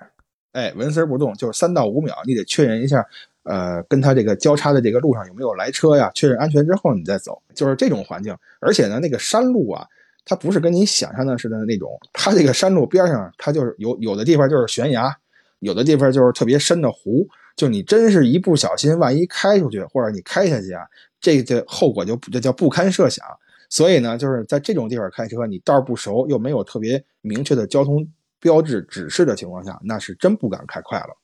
[0.51, 3.05] 哎，纹丝儿不动，就是三到五秒，你得确认一下，
[3.43, 6.11] 呃，跟它这个交叉的这个路上有没有来车呀？
[6.13, 8.35] 确认安全之后你再走，就是这种环境。
[8.59, 9.85] 而且呢，那个山路啊。
[10.25, 15.11] 它不是跟你想象的似的那种，它这个山路边上，它就是有有的地方就是悬崖，
[15.57, 20.83] 有的地方就是特别深的湖，就你真是一不小心，万一开出去或者你开下去啊，
[21.19, 23.25] 这这后果就这叫不堪设想。
[23.69, 28.05] 所以呢，就是在这种地方开车，你道不熟又没有特别明确的交通
[28.39, 31.15] 标志指示的情况下，那是真不敢开快了。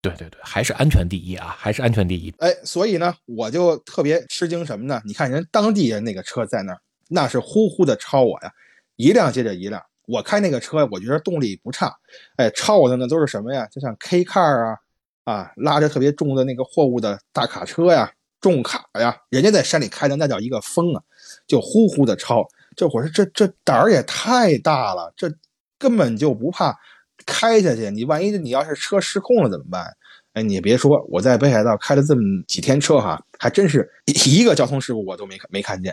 [0.00, 2.32] 对对对，还是安全第一啊，还是安全第一。
[2.38, 5.02] 哎，所以呢，我就特别吃惊什么呢？
[5.04, 6.80] 你看人当地人那个车在那儿。
[7.10, 8.52] 那是呼呼的超我呀，
[8.96, 9.82] 一辆接着一辆。
[10.06, 11.90] 我开那个车，我觉得动力不差。
[12.36, 13.66] 哎，超我的那都是什么呀？
[13.72, 14.76] 就像 K car 啊，
[15.24, 21.02] 啊，拉着特别重的那个货物的大卡车呀，重卡呀，人家在山里开的那叫一个疯啊，
[21.48, 22.46] 就呼呼的超。
[22.76, 25.28] 这我说这这胆儿也太大了，这
[25.76, 26.78] 根本就不怕
[27.26, 27.90] 开下去。
[27.90, 29.96] 你万一你要是车失控了怎么办？
[30.34, 35.92] 哎，你别说，我在北海道开了这么几天车哈，还真是一个交通事故我都没没看见。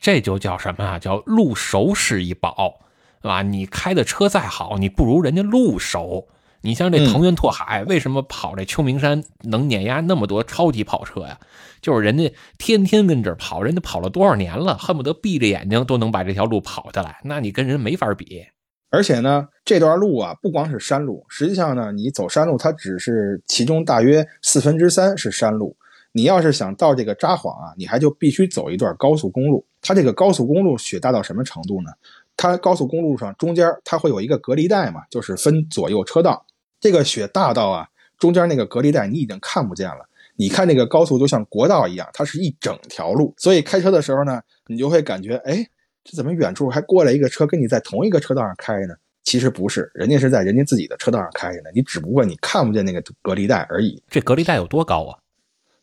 [0.00, 0.98] 这就叫什么啊？
[0.98, 2.80] 叫路熟是一宝，
[3.22, 3.42] 对吧？
[3.42, 6.26] 你开的车再好，你不如人家路熟。
[6.64, 11.38] 你像这藤原拓海，为什么跑这秋名山能碾压那么多超级跑车呀？
[11.82, 17.20] 就是人家天天跟这儿跑，人家跑了多少年了，恨不得闭着眼睛都能把这条路跑下来。
[17.24, 18.42] 那你跟人没法比。
[18.88, 25.76] 而且呢，这段路啊，不光是山路，实际上呢，你走山路，它只是其中大约四分之三是山路。
[26.12, 29.66] 你要是想到这个札幌啊，你还就必须走一段高速公路。
[29.82, 31.90] 它这个高速公路雪大到什么程度呢？
[32.36, 36.46] 它高速公路上中间它会有一个隔离带嘛，就是分左右车道。
[36.84, 40.06] 这个雪大到啊，中间那个隔离带你已经看不见了。
[40.36, 45.66] 你看那个高速就像国道一样，它是一整条路，所以开车的时候呢，你就会感觉，哎。
[46.04, 48.94] 这怎么远处还过来一个车跟你在同一个车道上开呢？
[49.22, 51.70] 其实不是，人家是在人家自己的车道上开着呢。
[51.74, 54.02] 你只不过你看不见那个隔离带而已。
[54.10, 55.16] 这隔离带有多高啊？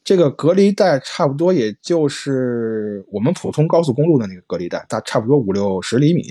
[0.04, 6.22] 这个隔离带差不多也就是我们普通高速公路的那个隔离带，大差不多五六十厘米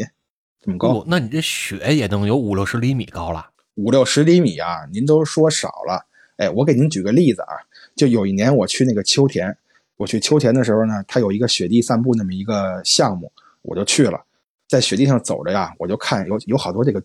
[0.60, 1.02] 这么高。
[1.08, 3.50] 那你这雪也能有五六十厘米高了？
[3.80, 6.04] 五六十厘米啊，您都说少了。
[6.36, 7.56] 哎，我给您举个例子啊，
[7.96, 9.56] 就有一年我去那个秋田，
[9.96, 13.32] 我去秋田的时候呢，它有一个雪地散步那么一个项目。
[13.62, 14.22] 我就去了，
[14.68, 17.02] 在雪地上走着呀，我就看有有好多这个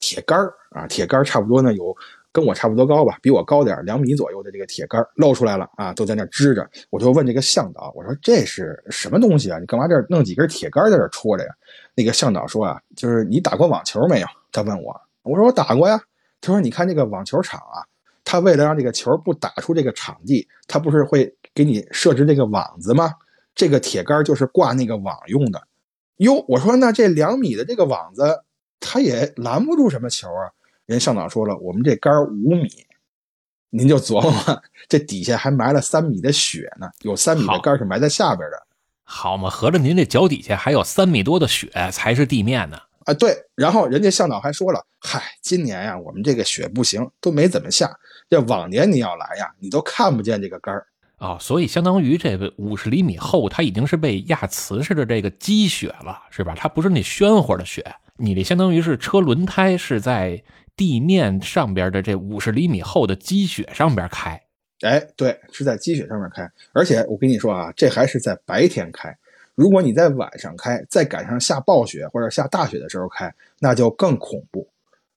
[0.00, 0.38] 铁杆
[0.70, 1.96] 啊，铁杆差不多呢有
[2.30, 6.68] 跟我差不多高吧，比我高点两米左右的这个铁杆露出来了啊，都在那支着。
[6.90, 9.58] 我就问这个向导，我说这是什么东西啊？
[9.58, 11.50] 你干嘛这弄几根铁杆在这戳着呀？
[11.94, 14.26] 那个向导说啊，就是你打过网球没有？
[14.52, 16.00] 他问我，我说我打过呀。
[16.40, 17.84] 他说你看这个网球场啊，
[18.24, 23.14] 他为了让这个球不打出这个场地，他不是会给你设置这个网子吗？
[23.54, 25.60] 这个铁杆就是挂那个网用的。
[26.18, 28.42] 哟，我说那这两米的这个网子，
[28.80, 30.50] 它也拦不住什么球啊？
[30.86, 32.68] 人向导说了，我们这杆五米，
[33.70, 38.66] 您就琢磨，这底下还埋了三米的雪呢，有三米的杆是埋在下边的。
[39.02, 42.78] 好嘛，合着您这脚底下还有三米多的雪才是地面呢？
[43.08, 43.34] 啊，对。
[43.54, 47.90] 然后人家向导还说了，嗨，今年呀，我们这个雪不行，都没怎么下。
[48.28, 50.86] 这往年你要来呀，你都看不见这个杆儿。
[51.16, 56.54] 啊，所以相当于这个五十厘米厚，它已经是被压瓷实的这个积雪了，是吧？
[56.54, 57.82] 它不是那暄乎的雪，
[58.18, 60.44] 你这相当于是车轮胎是在
[60.76, 64.38] 地面上边的这五十厘米厚的积雪上边开。
[64.82, 66.46] 哎，对，是在积雪上面开。
[66.74, 69.16] 而且我跟你说啊，这还是在白天开。
[69.58, 74.64] 如果你在晚上开，再赶上下暴雪或者下大雪的时候开，那就更恐怖。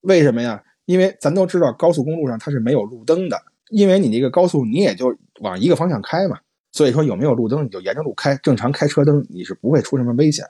[0.02, 0.64] 为什么呀？
[0.86, 3.40] 因为咱都知道高速公路上它是没有路灯的。
[3.70, 6.40] 因为你这个高速，你也就往一个方向开嘛，
[6.72, 10.44] 所以说有没有路灯，你就沿着路开，正常开车灯，你是不会出什么危险。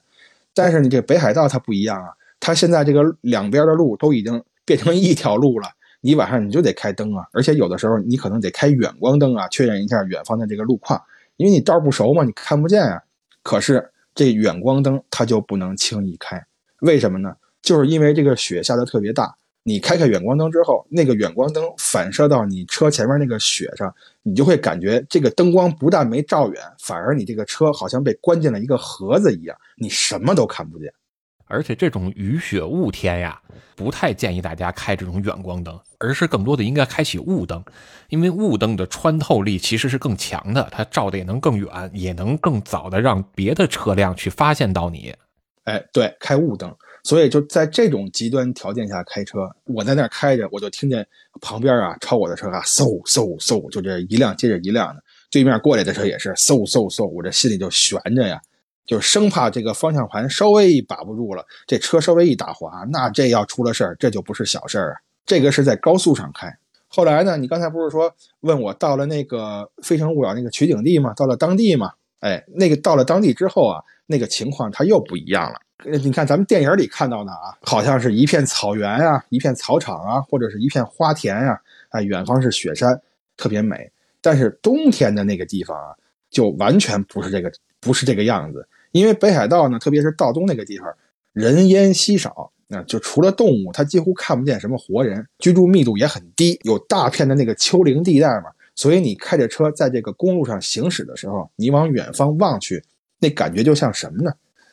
[0.56, 5.68] 但是你这北海道它不一样啊，它现在这个两边的路都已经变成一条路了，
[6.00, 11.02] 你晚上你就得开灯啊，而且有的时候你可能得开远光灯啊，确认一下远方的这个路况，
[11.36, 13.04] 因为你道不熟嘛，你看不见啊。
[13.44, 16.44] 可是这远光灯它就不能轻易开，
[16.82, 17.36] 为什么呢？
[17.62, 19.36] 就是因为这个雪下的特别大。
[19.64, 30.92] 你开开远光灯之后，那个远光灯反射到你车前面那个雪上，你就会感觉这个灯光不但没照远，反而你这个车好像被关进了一个盒子一样，你什么都看不见。
[31.52, 33.40] 而且这种雨雪雾天呀，
[33.76, 37.62] 不太建议大家开这种远光灯，而是更多的应该开启雾灯，
[38.10, 45.14] 因为雾灯的穿透力其实是更强的，它照的也能更远，也能更早的让别的车辆去发现到你。
[45.66, 46.74] 哎，对，开雾灯。
[47.04, 51.06] 所以就在这种极端条件下开车，我在那儿开着，我就听见
[51.42, 58.40] 旁边啊超我的车啊嗖嗖嗖，就这一辆接着一辆的，对面过来的车也是嗖嗖嗖，我这心里就悬着呀，
[58.92, 64.96] 就生怕这个方向盘稍微一把不住了，这车稍微一打滑，那这要出了事儿，这就不是小事儿啊。
[65.26, 66.54] 这个是在高速上开。
[66.90, 71.14] 后来呢，你刚才不是说问我到了那个《非诚勿扰》那个取景地吗？
[71.16, 71.90] 到了当地吗？
[72.20, 75.62] 哎，那个到了当地之后啊，那个情况它又不一样了。
[75.90, 81.58] 你看咱们电影里看到的啊，好像是一片草原啊，一片草场啊，或者是一片花田呀，
[81.92, 82.90] 啊，远方是雪山，
[83.38, 83.90] 特别美。
[84.20, 85.96] 但是冬天的那个地方啊，
[86.30, 87.50] 就完全不是这个，
[87.80, 88.68] 不是这个样子。
[88.92, 90.88] 因为北海道呢，特别是道东那个地方，
[91.34, 98.52] 人烟稀少，那就除了动物，它几乎看不见什么活人，居住密度也很低，有大片的那个丘陵地带嘛。
[98.76, 102.84] 所以你开着车在这个公路上行驶的时候，你往远方望去，
[103.20, 104.32] 那感觉就像什么呢？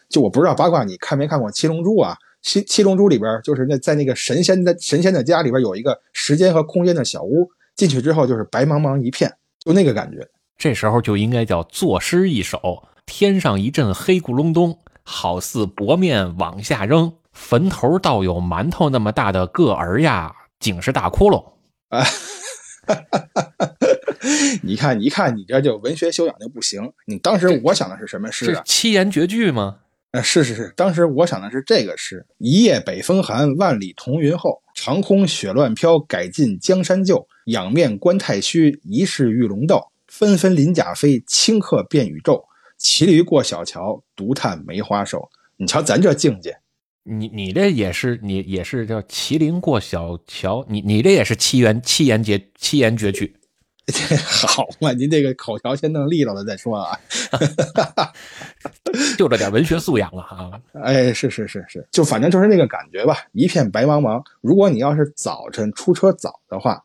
[0.08, 2.14] 就我不知道八卦，你看没看过《七龙珠》啊？
[2.40, 10.26] 《七七龙珠》里边就是那在那个神仙的神仙的家里边有一个时间和空间的小屋，进去之后就是白茫茫一片，就那个感觉。
[10.56, 21.42] 这时候就应该叫作诗一首：天上一阵黑咕隆咚，好似薄面往下扔，坟头倒有馒头那么大的个儿呀，竟是大窟窿。
[21.88, 22.04] 啊，
[24.62, 26.92] 你看，你看你这就文学修养就不行。
[27.06, 28.62] 你当时我想的是什么诗啊？
[28.66, 29.78] 七言绝句吗？
[30.12, 34.62] 呃，是是是，当时我想的是这个诗：一夜北风寒，万里同云后。
[34.74, 37.26] 长空雪乱飘，改尽江山旧。
[37.46, 39.88] 仰面观太虚，疑是玉龙斗。
[40.06, 42.44] 纷纷鳞甲飞，顷刻变宇宙。
[42.78, 45.28] 骑驴过小桥，独叹梅花瘦。
[45.56, 46.56] 你瞧咱这境界，
[47.02, 53.34] 你你这也是你也是叫麒麟过小桥，你你这也是七言七言绝七言绝句。
[54.22, 56.98] 好嘛，您这个口条先弄利落了再说啊。
[59.16, 60.60] 就这点文学素养了啊！
[60.84, 64.22] 哎，是是是是，就反正就是那个感觉吧，一片白茫茫。
[64.42, 66.84] 如果你要是早晨出车早的话，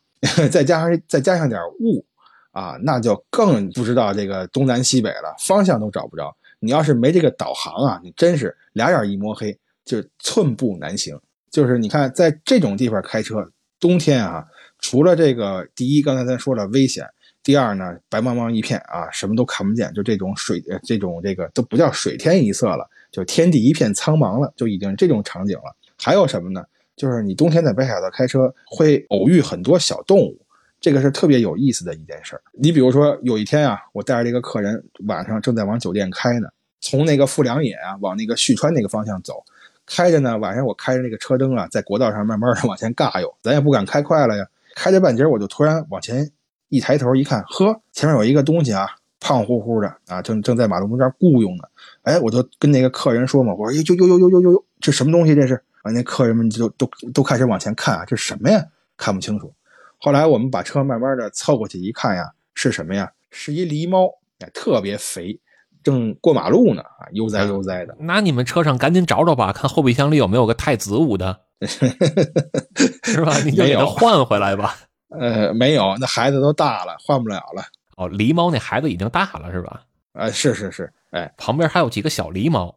[0.49, 2.05] 再加上再加上点雾
[2.53, 6.33] 啊，那就更不知道这个东南西北了，方向都找不着。
[6.59, 11.19] 你要是没这个导航啊，你真是俩眼一摸黑，就寸步难行。
[11.51, 13.45] 就是你看，在这种地方开车，
[13.79, 14.45] 冬天啊。
[14.79, 17.05] 除了这个，第一，刚才咱说了危险；
[17.41, 25.75] 第二呢，白茫茫一片啊，什么都看不见，就这种水，这种这个都不叫水天一色了，就天地一片苍茫了，就已经这种场景了。
[25.97, 26.63] 还有什么呢？
[26.95, 30.39] 就是你冬天在北海道开车会偶遇很多小动物，
[30.83, 32.41] 这个是特别有意思的一件事儿。
[32.51, 36.49] 你比如说有一天啊，我带着这个客人晚上正在往酒店开呢，
[36.81, 39.41] 从那个富良野啊往那个旭川那个方向走，
[39.85, 44.45] 开着呢，晚上我开着那个车灯啊，在国道上慢慢的往前尬悠，咱也不敢开快了呀。
[44.75, 46.29] 开着半截，我就突然往前
[46.67, 48.85] 一抬头一看，呵，前面有一个东西啊，
[49.21, 51.63] 胖乎乎的啊，正正在马路中间雇佣呢。
[52.01, 55.33] 哎，我就跟那个客人说嘛，我说，呦呦呦呦呦呦呦，这什么东西？
[55.33, 58.61] 这是啊，那客人们就都都开始往前看啊，这什么呀？
[58.97, 59.53] 看不清楚。
[60.03, 63.09] 后来我们把车慢慢的凑过去一看呀，是什么呀？
[63.31, 65.39] 是一狸猫，哎，特别肥，
[65.81, 67.95] 正过马路呢啊，悠哉悠哉的。
[68.01, 71.39] 那你们车上赶紧找找吧，看后备箱里有没有个太子舞的。
[71.63, 73.37] 是吧？
[73.45, 74.75] 你就给它换回来吧。
[75.07, 77.63] 呃，没有，那孩子都大了，换不了了。
[77.95, 79.83] 哦，狸猫那孩子已经大了，是吧？
[80.11, 82.75] 哎，是是是，哎，旁边还有几个小狸猫。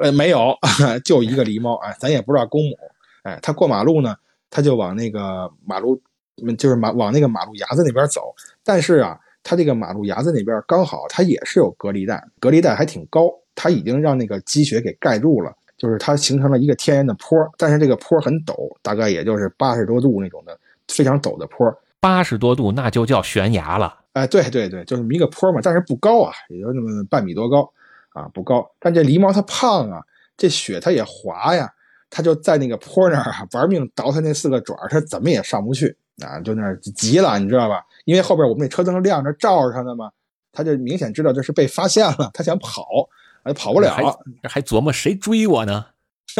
[0.00, 0.56] 呃，没有，
[1.04, 1.74] 就一个狸猫。
[1.78, 2.78] 哎，咱也不知道公母。
[3.24, 4.14] 哎，它过马路呢，
[4.48, 6.00] 它就往那个马路，
[6.56, 8.34] 就是马往那个马路牙子那边走。
[8.64, 15.52] 但是啊，他这个马路牙子那边刚好，它也是有隔离带，隔离带还挺高，它已经让那个积雪给盖住了。
[15.76, 21.72] 就是它形成了一个天然的坡，但是这个坡很陡，大概也就是八十多度那种的非常陡的坡。
[22.00, 23.96] 八十多度那就叫悬崖了。
[24.14, 27.72] 哎，对对对，就是一个坡嘛，但是不高啊，也就那么半米多高
[28.08, 28.68] 啊，不高。
[28.80, 30.02] 但这狸猫它胖啊，
[30.36, 31.72] 这雪它也滑呀，
[32.10, 37.82] 它就在那个坡那儿玩命倒它那四个爪，它怎么也上不去啊，就那急了，你知道吧？
[38.04, 40.10] 因为后边我们那车灯亮着照着他的嘛，
[40.52, 43.08] 他就明显知道这是被发现了，他想跑。
[43.44, 43.94] 还跑不了，
[44.42, 45.86] 还琢磨谁追我呢？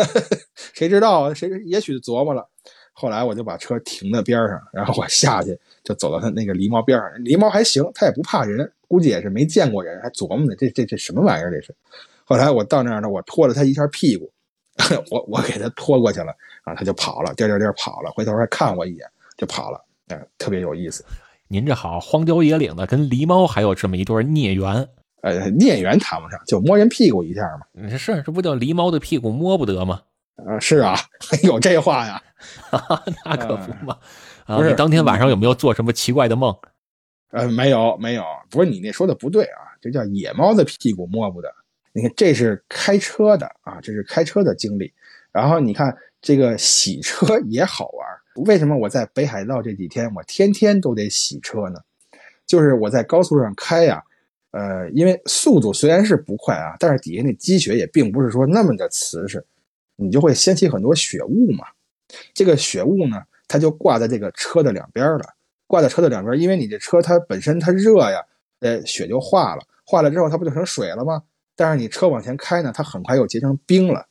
[0.74, 1.32] 谁知道啊？
[1.32, 2.46] 谁也许琢磨了。
[2.92, 7.08] 后来我就把车停在边上，然后我下去就走到他那个狸猫边上。
[7.20, 11.50] 狸猫还行，他也不怕人，估计也是没见过人，还琢磨呢，这这这什么玩意儿？
[11.50, 11.74] 这是。
[12.24, 14.30] 后来我到那儿呢，我拖了他一下屁股，
[15.10, 16.26] 我我给他拖过去了
[16.64, 21.02] 然后，他就跑了，颠颠颠跑了，回头还看我一眼就跑了，哎，特别有意思。
[21.46, 24.86] 您这好，荒郊野岭的，跟狸猫还有这么一段孽缘。
[25.22, 27.66] 呃，孽缘谈不上，就摸人屁股一下嘛。
[27.72, 30.02] 你是，这不叫狸猫的屁股摸不得吗？
[30.46, 30.94] 啊，是啊，
[31.42, 32.22] 有这话呀？
[33.24, 33.96] 那可不嘛。
[34.46, 36.54] 不是，当天晚上有没有做什么奇怪的梦？
[37.30, 38.24] 呃，没有，没有。
[38.50, 41.48] 不是你那说的不对啊，这叫野猫的屁股摸不得。
[41.92, 44.92] 你看，这是开车的啊，这是开车的经历。
[45.32, 48.06] 然后你看这个洗车也好玩。
[48.46, 51.80] 为什么我在北海道这几天我天天都得洗车呢？
[52.46, 54.02] 就是我在高速上开呀。
[54.50, 59.44] 呃，因为速度虽然是不快啊，但是底下那积雪也并不是说那么的瓷实，
[59.96, 61.66] 你就会掀起很多雪雾嘛。
[62.32, 65.34] 这个雪雾呢，它就挂在这个车的两边了，
[65.66, 68.24] 挂在车的两边，因为你这车它本身它热呀，
[68.60, 71.24] 呃，雪就化了，化了之后它不就成水了吗？
[71.54, 74.06] 但是你车往前开呢，它很快又结成冰了，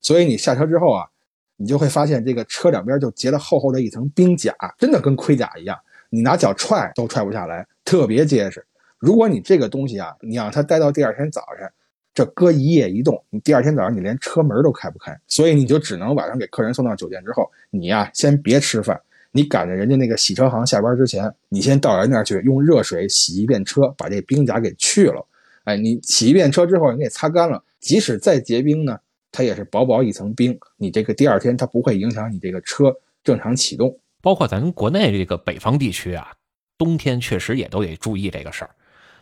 [0.00, 1.10] 所以你下车之后啊，
[1.56, 5.76] 你就会发现这个车两边就结了厚厚的一层冰甲，真的跟盔甲一样，
[6.10, 8.64] 你拿脚踹都踹不下来，特别结实。
[8.98, 11.70] 如果你这个东西啊，你让它待到第二天早晨，
[12.14, 18.98] 这搁一夜一冻，你第二天早上你连车门都开不开，所以你就只能晚上给客人送到酒店之后，你呀先别吃饭，
[19.32, 25.26] 你赶着人家那个洗车行下班之前，你先到人那儿去用热水洗一遍车，把这冰甲给去了。
[25.64, 28.98] 哎，你洗一遍车之后，你给擦干了，即使再结冰呢，
[29.36, 32.90] 它也是薄薄一层冰，你这个第二天它不会影响你这个车
[33.22, 33.94] 正常启动。
[34.22, 36.32] 包括咱国内这个北方地区啊，
[36.78, 38.70] 冬天确实也都得注意这个事儿。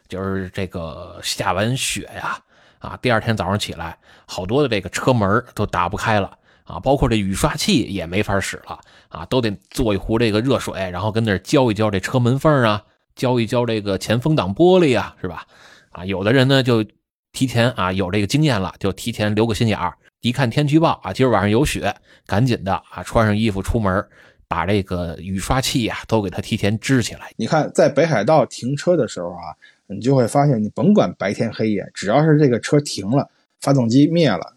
[0.06, 2.38] 就是这个下完雪呀，
[2.78, 8.78] 啊，第二天早上起来，好多的这个车门都打不开了啊，包括这雨刷器也没法使了
[9.08, 12.84] 啊，都得做一壶这个热水，然后跟那浇一浇这车门缝啊，
[13.16, 15.44] 浇一浇这个前风挡玻璃啊，是吧？
[15.90, 16.84] 啊，有的人呢就
[17.32, 21.94] 提前啊有这个经验了，就提前留个心眼儿，一看天气预报啊，今儿晚上有雪，
[22.26, 24.02] 赶紧的啊穿上衣服出门，
[24.48, 27.30] 把这个雨刷器呀都给它提前支起来。
[27.36, 29.52] 你看在北海道停车的时候啊。
[29.86, 33.28] 你就会发现，你甭管白天黑夜，只要是这个车停了，
[33.60, 34.54] 发动机灭了，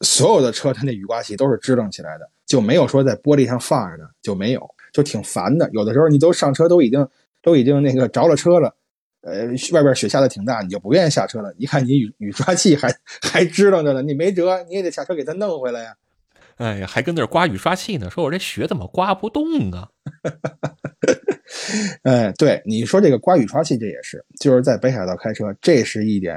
[0.00, 5.70] 所有的车它那雨刮器都是支棱起来的，就没有说在玻璃上放着的，就没有，就挺烦的。
[5.72, 7.06] 有的时候你都上车都已经
[7.40, 8.74] 都已经那个着了车了，
[9.22, 11.52] 呃，外边雪下的挺大，你就不愿意下车了。
[11.58, 15.94] 一看你雨雨刷器还还支棱着呢，你没辙，你也得下车给它弄回来呀。
[16.56, 19.88] 哎呀，还跟那儿刮雨刷器呢，说我这雪怎么刮不动啊？
[22.04, 26.36] 哎，对，你说这个刮雨刷器，这也是，就是在北海道开车，这是一点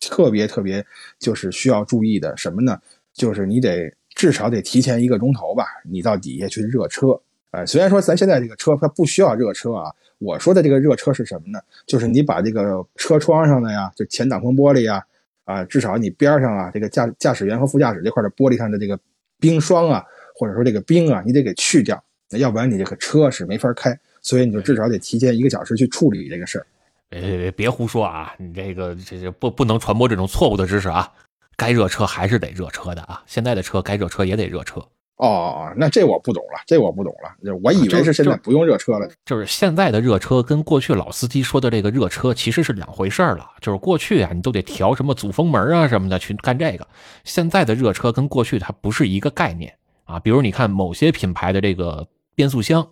[0.00, 0.84] 特别特别，
[1.18, 2.78] 就是需要注意的什么呢？
[3.14, 7.20] 就是你得至少得提前一个钟头吧，你到底下去热车。
[7.50, 11.60] 哎，虽然说咱现在这个车它不需要热车啊，我说的这个热车是什么呢？
[11.86, 15.02] 就是你把这个车窗上的呀，就前挡风玻璃呀，
[15.44, 18.98] 啊，至少你边上啊，这个驾驾驶员和副驾驶这块的玻璃上的这个
[19.38, 20.04] 冰霜啊，
[20.34, 23.98] 或者说这个冰啊，你得给去掉，要不然你这个车是没法开。
[24.20, 26.66] 所以你就至少得提前一个小时去处理这个事儿。
[27.08, 28.34] 别别别胡说啊！
[28.36, 31.10] 你这个这这不不能传播这种错误的知识啊！
[31.56, 33.22] 该热车还是得热车的啊！
[33.26, 34.84] 现在的车该热车也得热车。
[35.18, 37.54] 哦，那这我不懂了，这我不懂了。
[37.62, 39.08] 我以为是现在不用热车了。
[39.24, 43.50] 就是现在的热车跟过去老司机说的这个热车其实是两回事了。
[43.60, 46.86] 就是过去啊，你都得调什么阻风门啊什么的去干这个。
[47.24, 50.18] 现在的热车跟过去它不是一个概念啊。
[50.18, 52.88] 比如你看某些品牌的这个变速箱。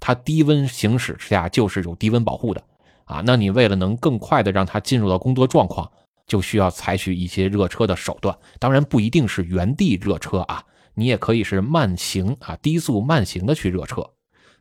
[0.00, 2.62] 它低温行驶之下就是有低温保护的，
[3.04, 5.90] 啊，那你为了能更快的让它进入到工作状况，
[6.24, 8.32] 就需要采取一些热车的手段。
[8.60, 10.62] 当然不一定是原地热车啊，
[10.98, 14.10] 你也可以是慢行啊，低速慢行的去热车，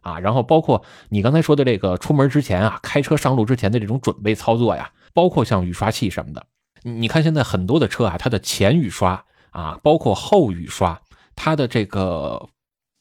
[0.02, 6.46] 啊，然后包括你刚才说的这个出门之前啊，开车上路之前的这种准备操作呀，包括像雨刷器什么的，
[6.84, 11.02] 你看现在很多的车啊，它的前雨刷啊，包括后雨刷，
[11.36, 12.48] 它的这个。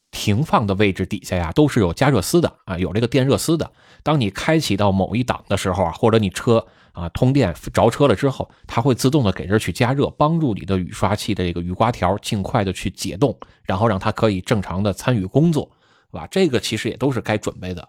[0.09, 3.69] 停放的位置底下呀，都是有加热丝的啊，有这个电热丝的。
[4.07, 15.69] 当你开启到某一档的时候啊，或者你车啊通电着车了之后，它会自动的给这去加热，帮助你的雨刷器的这个雨刮条尽快的去解冻，然后让它可以正常的参与工作，
[16.09, 16.25] 是吧？
[16.31, 17.85] 这个其实也都是该准备的。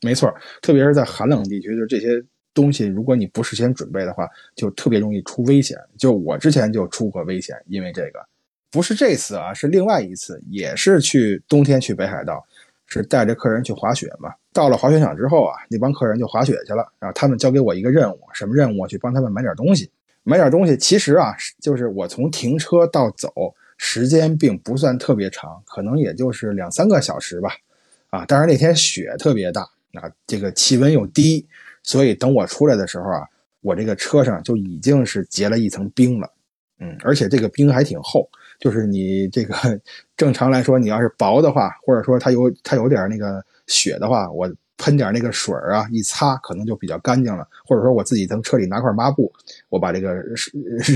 [0.00, 2.08] 没错，特别是在寒冷地区，就这些
[2.54, 5.76] 东西，如果你不事先准备的话，就特别容易出危险。
[5.98, 8.26] 就我之前就出过危险，因为这个。
[8.70, 12.42] 不是这次啊，是另外一次，也是去冬天去北海道，
[12.88, 14.34] 是带着客人去滑雪嘛。
[14.52, 18.84] 到了滑雪场之后啊，那帮客人就滑雪去了，然后他们交给我一个任务，什么任务？
[18.88, 19.88] 去帮他们买点东西。
[20.24, 23.32] 买点东西，其实啊，就是我从停车到走
[23.78, 27.50] 时间并不算特别长，可能也就是两三个小时吧。
[28.10, 29.62] 啊，但是那天雪特别大，
[29.94, 31.46] 啊，这个气温又低，
[31.82, 33.22] 所以等我出来的时候啊，
[33.62, 36.30] 我这个车上就已经是结了一层冰了。
[36.80, 38.28] 嗯，而且这个冰还挺厚。
[38.58, 39.54] 就是你这个
[40.18, 47.46] 正常来说，你要是薄的话，或者说它有它有点那个雪的话，我喷点那个水啊，一擦可能就比较干净了。
[47.64, 49.32] 或者说我自己从车里拿块抹布，
[49.68, 50.12] 我把这个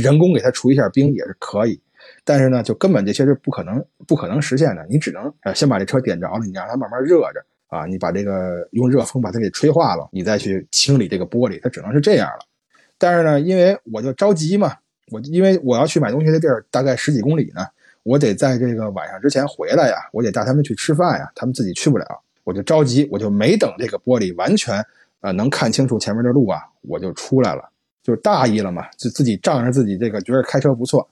[0.03, 1.81] 人工给它除一下冰也是可以。
[2.25, 4.85] 但是呢，就根本这些是不可能不可能实现的。
[4.91, 12.41] 你只能呃先把这车点着了，你让它慢慢热着啊，你把这个用热风把它给吹化了，你再去清理这个玻璃，它只能是这样了。
[12.99, 14.75] 但是呢，因为我就着急嘛。
[15.11, 17.67] 我因为我要去买东西的地儿大概十几公里呢，
[18.05, 22.05] 我得在这个晚上之前回来呀，我得带他们去吃饭呀，他们自己去不了，
[22.43, 24.85] 我就着急，我就没等这个玻璃完全
[25.21, 27.63] 呃能看清楚前面的路啊，我就出来了，
[28.03, 31.09] 就大意了嘛，就自己仗着自己这个觉得开车不错，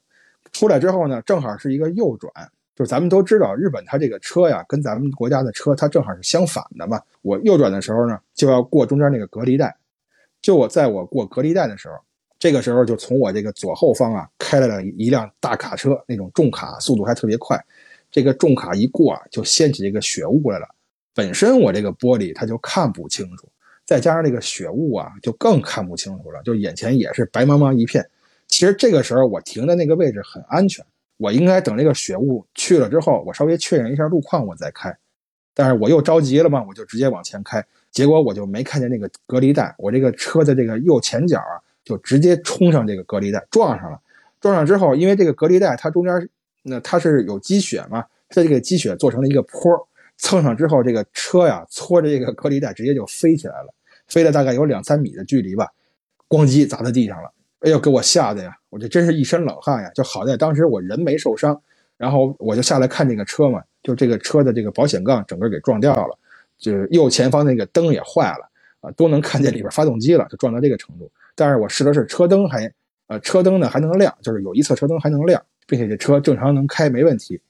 [0.53, 2.33] 出来之后呢，正好是一个右转，
[2.75, 9.77] 就是咱们都知道日本它这个车呀跟咱们国家的车它正好是相反的嘛，我右转的时候呢就要过中间那个隔离带，
[10.43, 11.95] 就我在我过隔离带的时候。
[12.41, 17.63] 这个时候就从我这个左后方啊开来了一辆大卡车，那种重卡，速度还特别快。
[18.11, 20.67] 这个重卡一过啊，就掀起这个雪雾来了。
[21.15, 23.47] 本身我这个玻璃它就看不清楚，
[23.85, 28.09] 再加上这个雪雾啊，就更看不清楚了，就眼前也是白茫茫一片。
[28.49, 30.83] 其实这个时候我停的那个位置很安全，
[31.19, 34.97] 我应该等这个雪雾去了之后，我稍微确认一下路况，我再开。
[35.55, 41.61] 但是我又着急了嘛，我就直接往前开，结果我就没看见那个隔离带，我这个车的这个右前角啊。
[41.85, 44.01] 就直接冲上这个隔离带，撞上了。
[44.41, 46.29] 撞上之后，因为这个隔离带它中间
[46.63, 49.61] 那它是有积雪嘛，它这个积雪做成了一个坡，
[50.17, 53.75] 蹭上之后，这个车呀搓着这个隔离带直接就飞起来了，
[54.07, 55.69] 飞了大概有两三米的距离吧，
[56.29, 57.31] 咣叽砸在地上了。
[57.61, 59.91] 哎呦，给我吓得呀，我这真是一身冷汗呀。
[59.95, 61.61] 就好在当时我人没受伤，
[61.99, 66.19] 然后我就下来看这个车嘛，就这个车的这个保险杠整个给撞掉了，
[66.59, 68.49] 就是右前方那个灯也坏了
[68.81, 71.11] 啊，都能看见里边发动机了，就撞到这个程度。
[71.35, 72.73] 但是我试了试车灯还，
[73.07, 77.41] 呃，车灯呢还能亮，就是有一侧车灯还能亮，并且这车正常能开，没问题。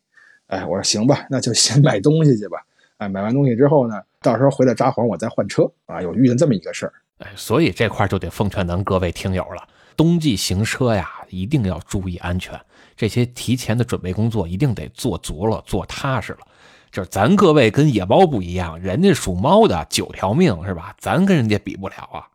[0.47, 2.59] 哎，我说行吧，那就先 买东西去吧。
[2.99, 6.03] 哎，买完东西之后呢，到时候回来扎黄我再换车啊。
[6.03, 9.66] 有遇见这么一个事儿，哎，所以这块就得奉劝咱各位听友了，
[9.97, 12.59] 冬季行车呀，一定要注意安全。
[12.97, 16.41] 这些提前的准备工作一定得做足了，做踏实了。
[16.93, 20.95] 就是咱各位跟野猫不一样，人家属猫的九条命是吧？
[20.99, 22.28] 咱跟人家比不了啊。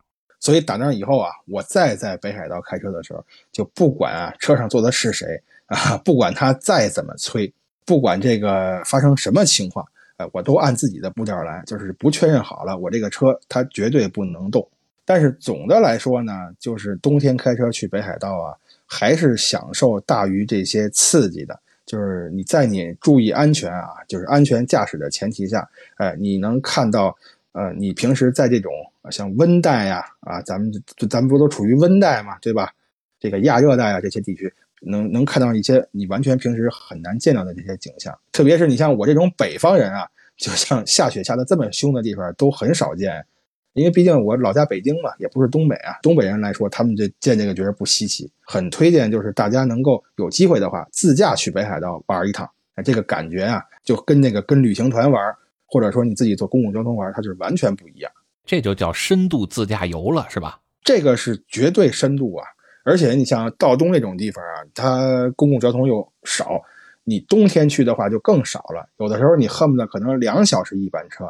[0.46, 7.52] 所以打那以后啊，我再在北海道开车的时候，就不管啊车上坐的是谁啊， 不管他再怎么催，
[7.84, 9.84] 不管这个发生什么情况，
[10.18, 14.64] 呃，我都按自己的步调来，就是不确认好了，我这个车它绝对不能动。
[15.04, 18.54] 但是总的来说呢，就是冬天开车去北海道啊，
[18.86, 21.58] 还是享受大于这些刺激的。
[21.84, 25.68] 就是你在你注意安全啊，就是安全驾驶的前提下，
[25.98, 27.16] 哎，你能看到，
[27.56, 28.70] 呃，你平时在这种
[29.10, 30.70] 像温带呀，啊，咱们
[31.08, 32.70] 咱们不都处于温带嘛，对吧？
[33.18, 34.52] 这个亚热带啊这些地区，
[34.82, 38.14] 能能看到一些你完全平时很难见到的这些景象。
[38.30, 43.24] 特别是你像我这种北方人啊，就像下雪下的这么凶的地方都很少见。
[43.72, 45.96] 因为毕竟我老家北京嘛，也不是东北啊。
[46.02, 49.10] 东北人来说，他们这见这个觉得不稀奇，很推荐。
[49.10, 52.46] 就是大家能够有机会的话，自驾去北海道玩一趟，
[52.84, 55.34] 这个感觉啊，就跟那个跟旅行团玩，
[55.66, 58.10] 或者说你自己坐公共交通玩，它是完全不一样。
[58.44, 60.60] 这就叫深度自驾游了，是吧？
[60.84, 62.46] 这个是绝对深度啊！
[62.84, 66.62] 而且你像道东那种地方啊，它公共交通又少，
[67.02, 68.88] 你冬天去的话就更少了。
[68.98, 71.28] 有的时候你恨不得可能两小时一班车，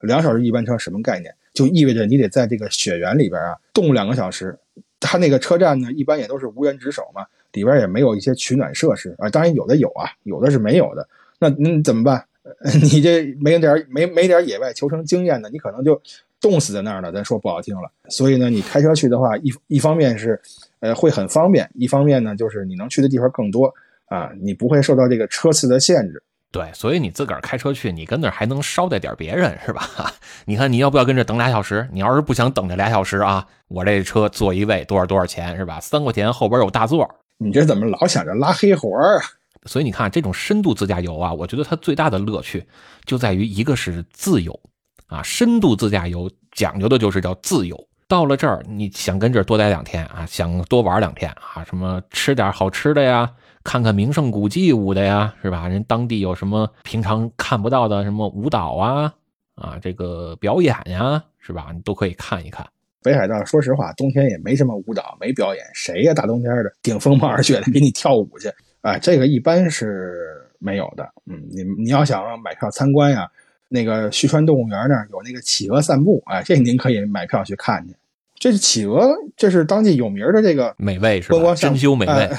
[0.00, 1.34] 两小时一班车什么概念？
[1.52, 4.58] 就意味着你得在这个雪原里边啊冻两个小时，
[4.98, 11.06] 它那个车站呢一般也都是无人值守嘛，里边也没有一些取暖设施啊，当然有的有啊，有的是没有的。
[11.38, 12.24] 那嗯怎么办？
[12.82, 16.00] 你这没点没没点野外求生经验的，你可能就
[16.40, 17.10] 冻死在那儿了。
[17.10, 17.90] 咱说不好听了。
[18.08, 20.40] 所以呢，你开车去的话，一一方面是
[20.80, 23.72] 呃会很方便，一方面呢就是你能去的地方更多
[24.06, 26.22] 啊，你不会受到这个车次的限制。
[26.52, 29.88] 对，所以你自个儿开车去，你跟那儿还能捎带点别人，是吧？
[30.46, 31.88] 你看你要不要跟这等俩小时？
[31.90, 35.80] 你要是不想等这俩小时啊，我这车坐一位多少多少钱，是吧？
[35.80, 37.08] 三块钱后边有大座。
[37.38, 39.20] 你这怎么老想着拉黑活儿？
[39.66, 42.66] 所以你看这种深度自驾游啊，我觉得它最大的乐趣
[43.04, 44.58] 就在于一个是自由
[45.06, 47.76] 啊，深度自驾游讲究的就是叫自由。
[48.06, 53.30] 到了这儿，你想跟这儿多待两天啊，想多玩两天啊，什么吃点好吃的呀。
[53.64, 55.66] 看看名胜古迹舞的呀，是吧？
[55.66, 59.14] 人当地有什么平常看不到的什么舞蹈啊，
[59.54, 61.70] 啊，这个表演呀，是吧？
[61.74, 62.66] 你都可以看一看。
[63.02, 66.12] 北海道说实话，冬天也没什么舞蹈，没表演，谁呀？
[66.12, 68.50] 大冬天的顶风冒着雪的给你跳舞去？
[68.84, 70.12] 啊，这个一般是
[70.58, 71.08] 没有的。
[71.24, 73.26] 嗯，你你要想买票参观呀，
[73.70, 77.96] 那个旭川动物园那儿有那个企鹅散步，哎，这您可以买票去看去。
[78.38, 81.54] 这是企鹅，这是当地有名的这个美味是吧？
[81.54, 82.30] 珍馐美味，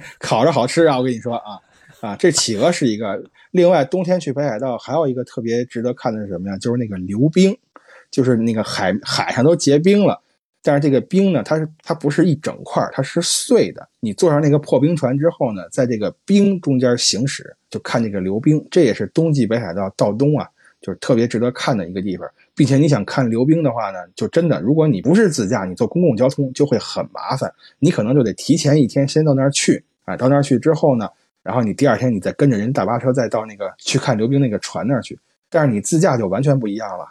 [0.18, 0.96] 烤着好吃啊！
[0.96, 1.60] 我跟你说啊
[2.00, 3.22] 啊，这企鹅是一个。
[3.50, 6.56] 另外，冬天去北海道还有一个特别值得看的是什么呀？
[6.56, 7.54] 就是那个溜冰，
[8.10, 10.22] 就是那个海海上都结冰了，
[10.66, 13.88] 但是这个冰呢，它是它不是一整块，它是碎的。
[14.00, 20.48] 你坐上那个破冰船之后呢，在这个冰中间行驶，就看这个流冰，这也是冬季北海道到冬啊，
[20.80, 22.28] 就是特别值得看的一个地方。
[22.56, 27.48] 并且你想看流冰的话呢，就真的，如果你不是自驾，你坐公共交通就会很麻烦。
[27.78, 31.08] 你可能就得提前一天先到那儿去啊，到那儿去之后呢，
[31.44, 35.16] 然后你第二天你再跟着人大巴车再到那个去看流冰那个船那儿去。
[35.48, 37.06] 但是你自驾就完全不一样了，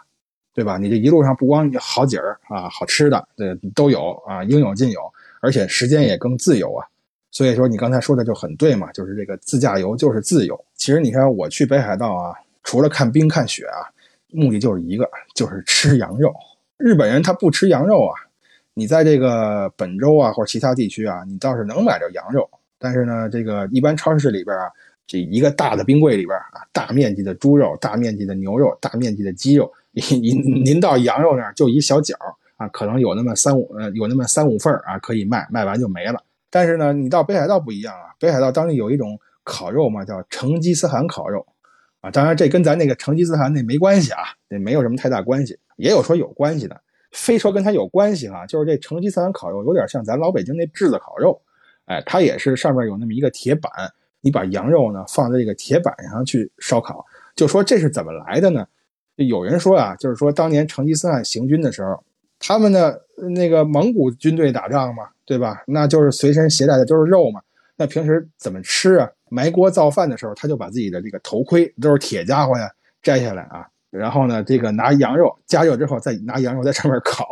[0.56, 0.76] 对吧？
[0.78, 5.00] 你这一路上不光好景儿啊，好吃的对都有啊，应有尽有，
[5.40, 6.84] 而且时间也更自由啊。
[7.30, 10.58] 所以说你刚才说的就很对嘛，就是这个自驾游就是自由。
[10.74, 13.92] 其实你看我去北海道啊，除了看冰看雪啊。
[14.32, 16.34] 目的就是一个，就是吃羊肉。
[16.76, 18.12] 日本人他不吃羊肉啊。
[18.74, 22.46] 你在这个本州啊或者其他地区啊，你倒是能买着羊肉。
[22.78, 24.64] 但是呢，这个一般超市里边啊，
[25.06, 29.72] 这一个大的冰柜里边啊，大面积的猪肉、大面积的牛肉、大面积的鸡肉，
[30.20, 32.14] 您您到羊肉那儿就一小角
[32.56, 36.22] 啊，可能有那么三五呃有那么三五份啊可以卖，卖完就没了。
[36.50, 41.46] 但是呢，你到北海道不一样啊，北海道当地有一种烤肉嘛，叫成吉思汗烤肉。
[42.02, 45.58] 啊，当然这跟咱那个成吉思汗那没关系啊，那没有什么太大关系。
[45.76, 46.80] 也有说有关系的，
[47.12, 51.40] 非说跟他有关系哈，就是这成吉思汗烤肉有点像咱老北京那炙子烤肉，
[51.86, 53.70] 哎，它也是上面有那么一个铁板，
[54.20, 57.04] 你把羊肉呢放在这个铁板上去烧烤。
[57.34, 58.66] 就说这是怎么来的呢？
[59.16, 62.02] 有人说啊，就是说当年成吉思汗行军的时候，
[62.38, 63.02] 他们的
[63.34, 65.62] 那个蒙古军队打仗嘛，对吧？
[65.66, 67.40] 那就是随身携带的都是肉嘛，
[67.76, 69.10] 那平时怎么吃啊？
[69.28, 72.70] 埋锅造饭的时候，他就把自己的这个头盔都是铁家伙呀
[73.02, 77.26] 摘下来啊，然后呢，这个拿羊肉加热之后，再拿羊肉在上面烤，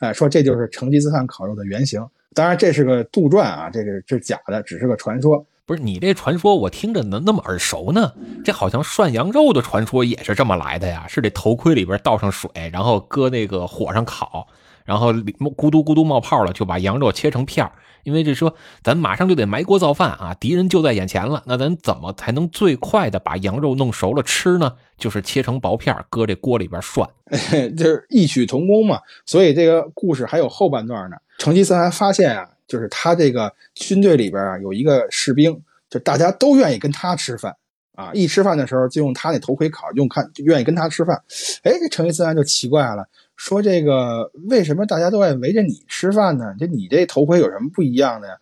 [0.00, 2.04] 哎，说这就是成吉思汗烤肉的原型。
[2.34, 5.44] 当然这是个杜撰啊，这个是假的，只是个传说。
[5.68, 8.14] 不是你这传说，我听着怎么那么耳熟呢？
[8.42, 14.48] 这好像涮羊肉的传说也是这么来的呀，是这头盔里边倒上水，然后搁那个火上烤。
[14.86, 17.70] 然后咕嘟咕嘟冒泡了，就把羊肉切成片。
[18.04, 24.72] 因为这说咱马上就得埋锅造饭啊，敌人就在眼前了，那咱怎么才能最快的把羊肉弄熟了吃呢？
[24.96, 27.06] 就是切成薄片，搁这锅里边涮，
[27.76, 29.00] 就是异曲同工嘛。
[29.26, 31.18] 所以这个故事还有后半段呢。
[31.36, 35.60] 成吉思汗发现啊，就是他这个军队里边啊有一个士兵，
[35.90, 37.56] 就大家都愿意跟他吃饭。
[37.96, 41.20] 啊，一吃饭的时候就用他那头盔烤，用看愿意跟他吃饭。
[41.64, 43.04] 哎，这成吉思汗就奇怪了，
[43.34, 46.54] 说这个为什么大家都爱围着你吃饭呢？
[46.60, 48.34] 这你这头盔有什么不一样的呀？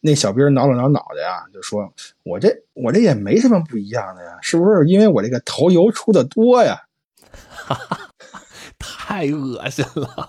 [0.00, 1.92] 那小兵挠了挠脑袋啊，就说
[2.24, 6.80] ：“我这我这也没什么不一样的呀，是不是因为我这个头油出的多呀？”
[7.50, 8.08] 哈哈，
[8.78, 10.26] 太恶心了，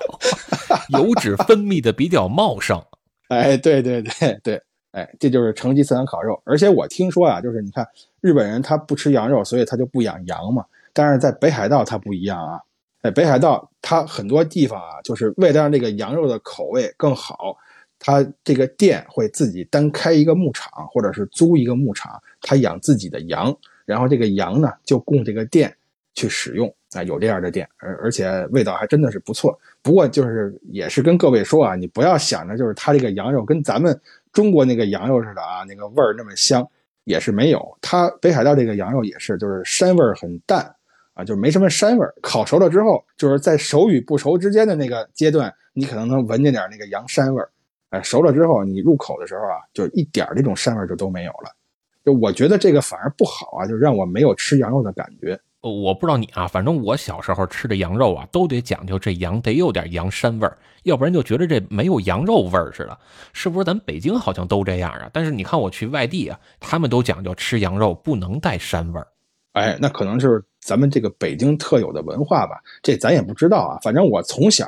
[0.90, 2.84] 油脂分泌的比较茂盛。
[3.30, 4.62] 哎，对对对对。
[4.92, 7.86] 哎，这就是成吉思汗烤肉，而且我听说啊，就是你看
[8.22, 10.64] 日本人他不吃羊肉，所以他就不养羊嘛。
[10.94, 12.62] 但是在北海道他不一样啊，
[13.04, 17.58] 在北海道它很多地方啊，就是为了让这个羊肉的口味更好，
[18.00, 23.54] 他这个店会自己单开一个牧场，或者是租一个牧场，他养自己的羊，
[23.86, 25.76] 然后这个羊呢就供这个店
[26.14, 29.58] 去使用啊，有这样的店，而而且味道还真的是不错。
[29.82, 34.00] 不过就是也是跟各位说啊，你不要想着就是它这个羊肉跟咱们。
[34.36, 36.68] 中国那个羊肉似的啊，那个味儿那么香，
[37.06, 37.78] 也是没有。
[37.80, 40.76] 它北海道这个羊肉也是，就是膻味儿很淡
[41.14, 42.14] 啊，就没什么膻味儿。
[42.22, 47.50] 烤熟了之后，就是在熟与不熟之间的那个阶段，你可能能闻见点那个羊膻味儿。
[47.92, 51.50] 哎，熟了之后，你入口的时候啊，就一点这种膻味就都没有了。
[52.04, 55.40] 就我觉得这个反而不好啊，就让我没有吃羊肉的感觉。
[55.72, 62.98] 我不知道你啊，反正我小时候吃的羊肉啊，都得讲究这羊得有点羊膻味儿，要不然就觉得这没有羊肉味儿似的。
[63.34, 65.10] 是不是咱北京好像都这样啊？
[65.12, 69.08] 但是你看我去外地啊，他们都讲究吃羊肉不能带膻味儿。
[69.54, 73.80] 哎，那可能就是咱们这个北京特有的文化吧，这咱也不知道啊。
[73.82, 74.68] 反正我从小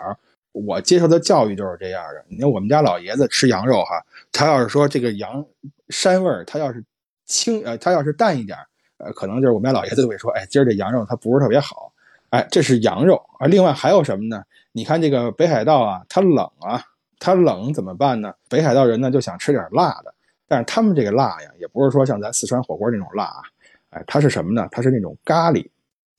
[0.53, 2.25] 我接受的教育就是这样的。
[2.27, 5.45] 你看我们家老爷子吃羊肉哈，他要是说这个羊
[5.89, 6.83] 膻味儿，他要是
[7.27, 8.57] 轻呃，他要是淡一点。
[8.97, 11.91] 呃，可能就是我们家老爷子会说，哎，今儿这羊肉它不是特别好，
[12.29, 13.47] 哎，这是羊肉啊。
[13.47, 14.43] 另外还有什么呢？
[14.71, 16.83] 你看这个北海道啊，它冷啊，
[17.19, 18.33] 它冷怎么办呢？
[18.49, 20.13] 北海道人呢就想吃点辣的，
[20.47, 23.41] 但是他们这个辣呀，也不是说像咱四川火锅那种辣啊，
[23.89, 24.67] 哎，它是什么呢？
[24.71, 25.67] 它是那种咖喱，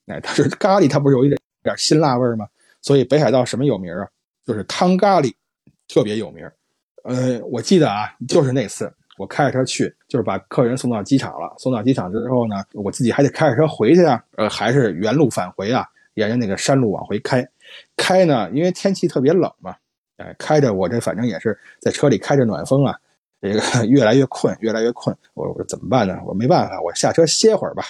[0.06, 2.46] 哎，它是咖喱，它不是有一点点辛辣味吗？
[2.80, 4.08] 所以北海道什么有名啊？
[4.46, 5.34] 就是汤咖喱
[5.88, 6.48] 特别有名。
[7.04, 8.92] 呃，我记得啊，就是那次。
[9.18, 11.52] 我开着车去，就是把客人送到机场了。
[11.58, 14.22] 送到机场之后呢，我自己还得开着车回去啊。
[14.36, 17.46] 呃，还是原路返回啊，沿着那个山路往回开。
[17.96, 19.74] 开呢，因为天气特别冷嘛，
[20.16, 22.94] 哎，开着我这反正也是在车里开着暖风啊。
[23.40, 25.14] 这个 越来越困，越来越困。
[25.34, 26.18] 我我怎么办呢？
[26.26, 27.84] 我没办法，我下车歇会儿吧。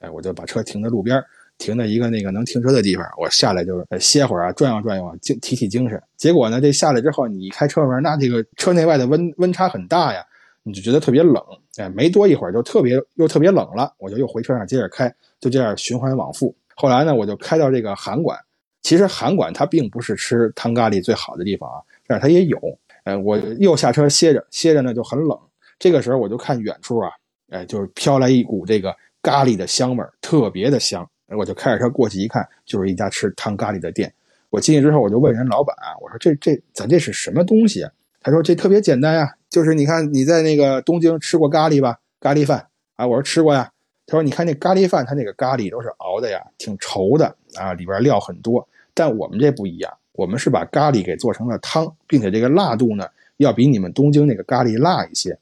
[0.00, 1.20] 哎，我就把车停在路边，
[1.58, 3.04] 停在一个那个能停车的地方。
[3.18, 6.00] 我下来就是歇会儿啊，转悠转悠啊，精提提精神。
[6.16, 10.24] 结果呢，这下来之后，你一开车门，那这个车内外的温温差很大呀。
[10.64, 11.42] 你就觉得特别冷，
[11.76, 16.54] 哎，没多一会儿就特别又特别冷了，我就又回车上接着开，就这样循环往复。
[16.74, 18.38] 后来呢，我就开到这个函馆。
[18.82, 22.58] 其实函馆它并不是吃汤咖喱最好的地方啊，但是它也有。
[23.04, 25.38] 哎，我又下车歇着，歇着呢就很冷。
[25.78, 27.10] 这个时候我就看远处啊，
[27.50, 31.08] 哎，就是飘来一股这个咖喱的香味儿，特别的香。
[31.36, 34.12] 我就开着车过去一看，就是一家吃汤咖喱的店。
[34.50, 37.90] 我进去之后，我就问人老板啊，我说这这咱这是什么东西啊？
[38.20, 39.34] 他说这特别简单呀。
[39.52, 41.98] 就是你看你在那个东京吃过咖喱吧？
[42.18, 43.70] 咖喱饭啊，我说吃过呀。
[44.06, 48.66] 他说你看那咖喱饭，它那个咖喱都是熬的呀，挺稠的啊，里边料很多。
[48.94, 55.38] 但我们这不一样，我们是把咖喱给做成了汤，并且这个辣度呢要比你们东京那个咖喱辣一些。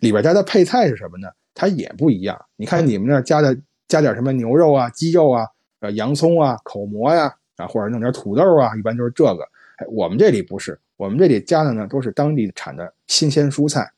[0.00, 1.28] 里边加的配菜是什么呢？
[1.54, 2.44] 它也不一样。
[2.56, 3.56] 你看你们那加的
[3.86, 5.46] 加点什么牛肉啊、鸡肉啊、
[5.78, 9.48] 呃洋葱啊、口蘑呀啊，或者弄点土豆啊，一般就是这个。
[9.88, 10.76] 我们这里不是。
[10.96, 13.90] 我们这里加的呢，都是当地产的新鲜蔬菜，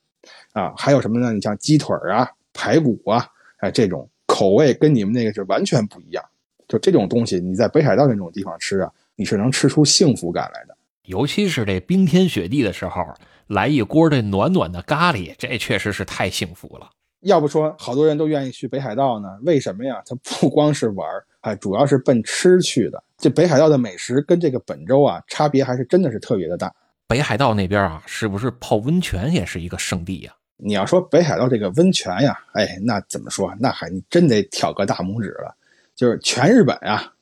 [0.52, 1.32] 啊，还有什么呢？
[1.32, 3.26] 你像鸡腿啊、排骨啊，
[3.58, 6.24] 哎，这种口味跟你们那个是完全不一样。
[6.66, 10.74] 就这种东西，你在北海道那种地方吃啊，你是能吃出幸福感来的。
[11.04, 13.04] 尤其是这冰天雪地的时候，
[13.48, 16.88] 来一锅这暖暖的咖喱，这确实是太幸福了。
[17.20, 19.28] 要不说好多人都愿意去北海道呢？
[19.42, 20.02] 为什么呀？
[20.06, 23.02] 它不光是玩儿，哎，主要是奔吃去的。
[23.18, 26.74] 这北海道的美食跟这个本州啊，差别还是真的是特别的大。
[27.06, 30.34] 北海道那边啊，是不是泡温泉也是一个圣地呀？
[30.56, 33.54] 你要说北海道这个温泉呀，哎，那怎么说？
[33.60, 35.54] 那还你真得挑个大拇指了。
[35.94, 37.12] 就是全日本啊，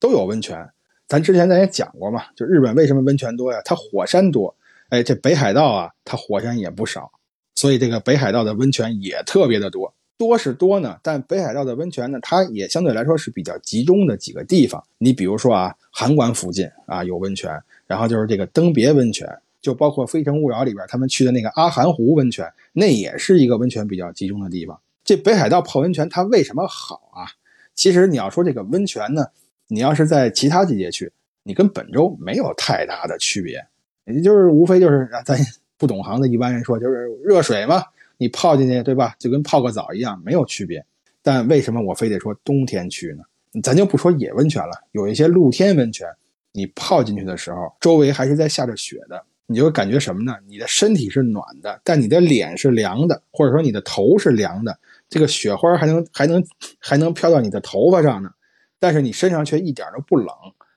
[0.00, 0.68] 都有温泉。
[1.06, 3.60] 咱之前咱也讲过嘛，就日本为什么温泉多呀？
[3.64, 4.54] 它火山多。
[4.88, 7.10] 哎，这北海道啊，它火山也不少，
[7.54, 9.94] 所以这个北海道的温泉也特别的多。
[10.18, 14.82] 多是多呢，但北海道的温泉呢，它也相对来说是比较集中的几个地方。
[14.98, 17.50] 你比如说啊，函馆附近啊有温泉，
[17.86, 19.26] 然后就是这个登别温泉，
[19.62, 24.78] 就包括《非诚勿扰》里边他们去的那个阿寒湖温泉，那也是一个温泉比较集中的地方。
[25.04, 27.30] 这北海道泡温泉它为什么好啊？
[27.76, 29.24] 其实你要说这个温泉呢，
[29.68, 31.12] 你要是在其他季节去，
[31.44, 33.64] 你跟本州没有太大的区别，
[34.04, 35.38] 也就是无非就是咱
[35.78, 37.84] 不懂行的一般人说就是热水嘛。
[38.18, 39.14] 你泡进去，对吧？
[39.18, 40.84] 就跟泡个澡一样，没有区别。
[41.22, 43.22] 但为什么我非得说冬天去呢？
[43.62, 46.06] 咱就不说野温泉了，有一些露天温泉，
[46.52, 50.36] 你泡进去的时候，周围还是在下着雪的，你就会感觉什么呢？
[50.46, 56.44] 你的身体是暖的，但你的脸是凉的，或者说你的头是凉的，这个雪花还能还能
[56.78, 58.30] 还能飘到你的头发上呢，
[58.78, 60.28] 但是你身上却一点都不冷。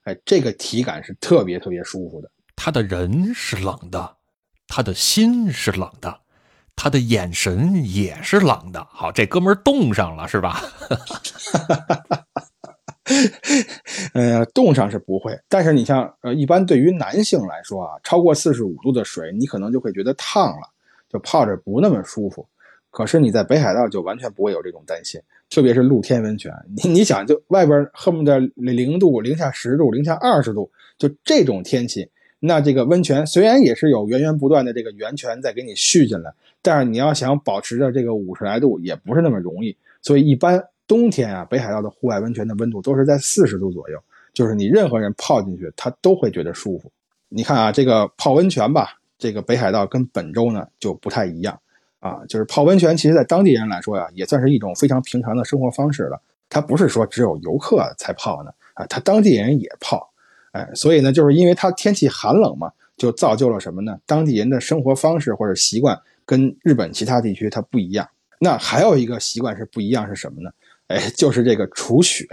[0.03, 2.31] 哎，这个体感是特别特别舒服的。
[2.55, 4.17] 他的人是冷的，
[4.67, 6.19] 他的心是冷的。
[6.76, 10.61] 他的眼神也是冷的，好，这哥们儿冻上了是吧？
[14.13, 20.67] 呃，冻上是不会，但是你像呃，一般对于男性来说啊，超过四十五度的水，你可能就会觉得烫了，
[21.09, 22.47] 就泡着不那么舒服。
[22.89, 32.09] 可是你在北海道就完全不会有这种担心，特别是露天温泉，你 你想，就外边恨不得零度、零下十度、零下二十度，就这种天气。
[32.43, 39.76] 那这个温泉虽然也是有源源不断的这个源泉在给你续进来，但是你要想保持着这个五十来度也不是那么容易。
[40.01, 43.97] 所以一般冬天啊，北海道的户外温泉的温度都是在四十度左右，
[44.34, 46.91] 就是你任何人泡进去，他都会觉得舒服。
[47.30, 51.57] 你看啊，这个泡温泉吧，这个北海道跟本州呢就不太一样
[51.99, 56.22] 啊，就是泡温泉，其实在当地人来说呀，也算是一种非常平常的生活方式了。
[56.49, 60.12] 它不是说只有游客才泡呢啊，他当地人也泡。
[60.51, 63.97] 哎，所以呢，就是因为它天气寒冷嘛，就造就了什么呢？
[64.05, 65.97] 当地人的生活方式或者习惯
[66.32, 68.07] 跟日本其他地区它不一样。
[68.39, 70.49] 那还有一个习惯是不一样，是什么呢？
[70.88, 72.25] 哎，就是这个除雪。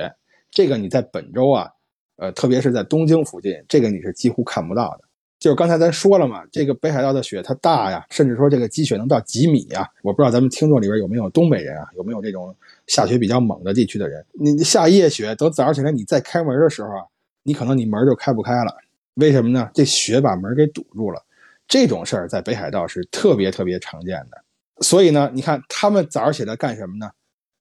[0.52, 1.68] 这个你在本州啊，
[2.14, 5.00] 呃，特别是在东京附近，这个你是几乎看不到的。
[5.40, 9.84] 就是刚才咱说了嘛，这个北海道的雪它大呀，甚至说这个积雪能到几米呀。
[10.02, 12.54] 我不知道咱们听众里边有没有东北人啊，有没有这种
[12.86, 14.24] 下雪比较猛的地区的人？
[14.40, 17.02] 你下夜雪，等早上起来你再开门的时候啊。
[17.42, 18.76] 你可能你门就开不开了，
[19.14, 19.70] 为什么呢？
[19.74, 21.20] 这雪把门给堵住了。
[21.68, 24.42] 这种事儿在北海道是特别特别常见的。
[24.80, 27.10] 所以呢，你看他们早上起来干什么呢？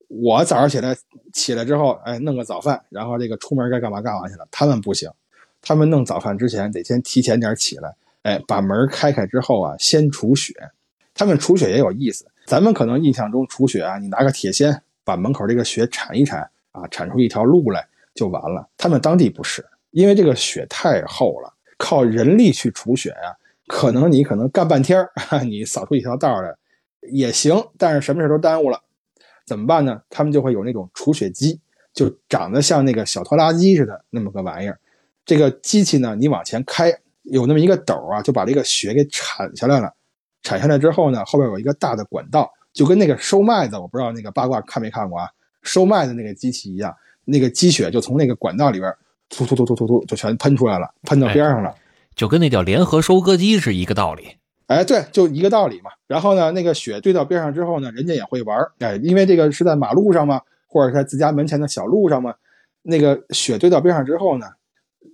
[0.07, 0.95] 我早上起来
[1.33, 4.47] 起来之后，哎，弄个早饭，然后这个出门该干嘛干嘛去了。
[4.49, 5.11] 他们不行，
[5.61, 7.93] 他们弄早饭之前得先提前点起来，
[8.23, 10.53] 哎，把门开开之后啊，先除雪。
[11.13, 12.25] 他们除雪也有意思。
[12.45, 18.65] 咱们可能印象中除雪啊，你拿个铁锨把门口这个雪铲一铲啊，铲出一条路来就完了。
[18.77, 19.65] 他们当地不是。
[19.91, 23.35] 因为这个雪太厚了，靠人力去除雪呀，
[23.67, 25.05] 可能你可能干半天
[25.45, 26.55] 你扫出一条道来
[27.11, 28.81] 也行，但是什么事都耽误了，
[29.45, 30.01] 怎么办呢？
[30.09, 31.59] 他们就会有那种除雪机，
[31.93, 34.79] 就长得像那个小拖拉机似的那么个玩意儿。
[35.25, 36.91] 这个机器呢，你往前开，
[37.23, 39.93] 有那么一个斗啊，就把这个雪给铲下来了。
[40.41, 45.27] 铲下来之后呢，后边有一个大的管道，就跟那个收麦子，我不知道那个八卦看没看过啊？
[45.61, 46.95] 收麦子那个机器一样，
[47.25, 48.93] 那个积雪就从那个管道里边。
[49.29, 51.75] 突突突突突突，就全喷出来了，喷到边上了，
[52.17, 54.37] 就跟那叫联合收割机是一个道理。
[54.65, 55.91] 哎，对，就一个道理嘛。
[56.07, 62.33] 然后呢，那个雪堆到边上之后呢，人家也会玩哎，因为这个是在马路上嘛，或者在自家门前的小路上嘛。
[62.81, 64.47] 那个雪堆到边上之后呢，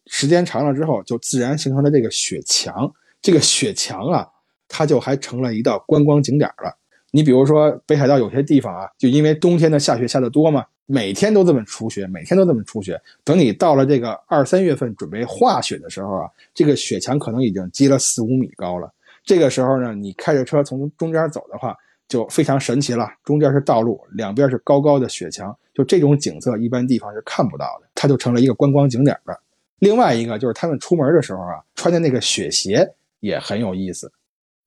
[0.08, 2.92] 时间长了之后，就自然形成了这个雪墙。
[3.22, 4.28] 这个雪墙啊，
[4.68, 6.78] 它就还成了一道观光景点了。
[7.16, 10.66] 你比如说北海道有些地方啊，就因为冬天的下雪下的多嘛。
[10.86, 13.00] 每天都这么除雪，每天都这么除雪。
[13.24, 18.92] 等你到了这个二三月份准备化雪的时候啊，这个雪墙可能已经积了四五米高了。
[19.24, 21.74] 这个时候呢，你开着车从中间走的话，
[22.10, 23.08] 就非常神奇了。
[23.24, 29.40] 中间是道路，两边是高高的雪墙，就这种景色一般地方是看不到的，它就成了一个观光景点了。
[29.80, 34.12] 另外一个就是他们出门的时候啊，穿的那个雪鞋也很有意思。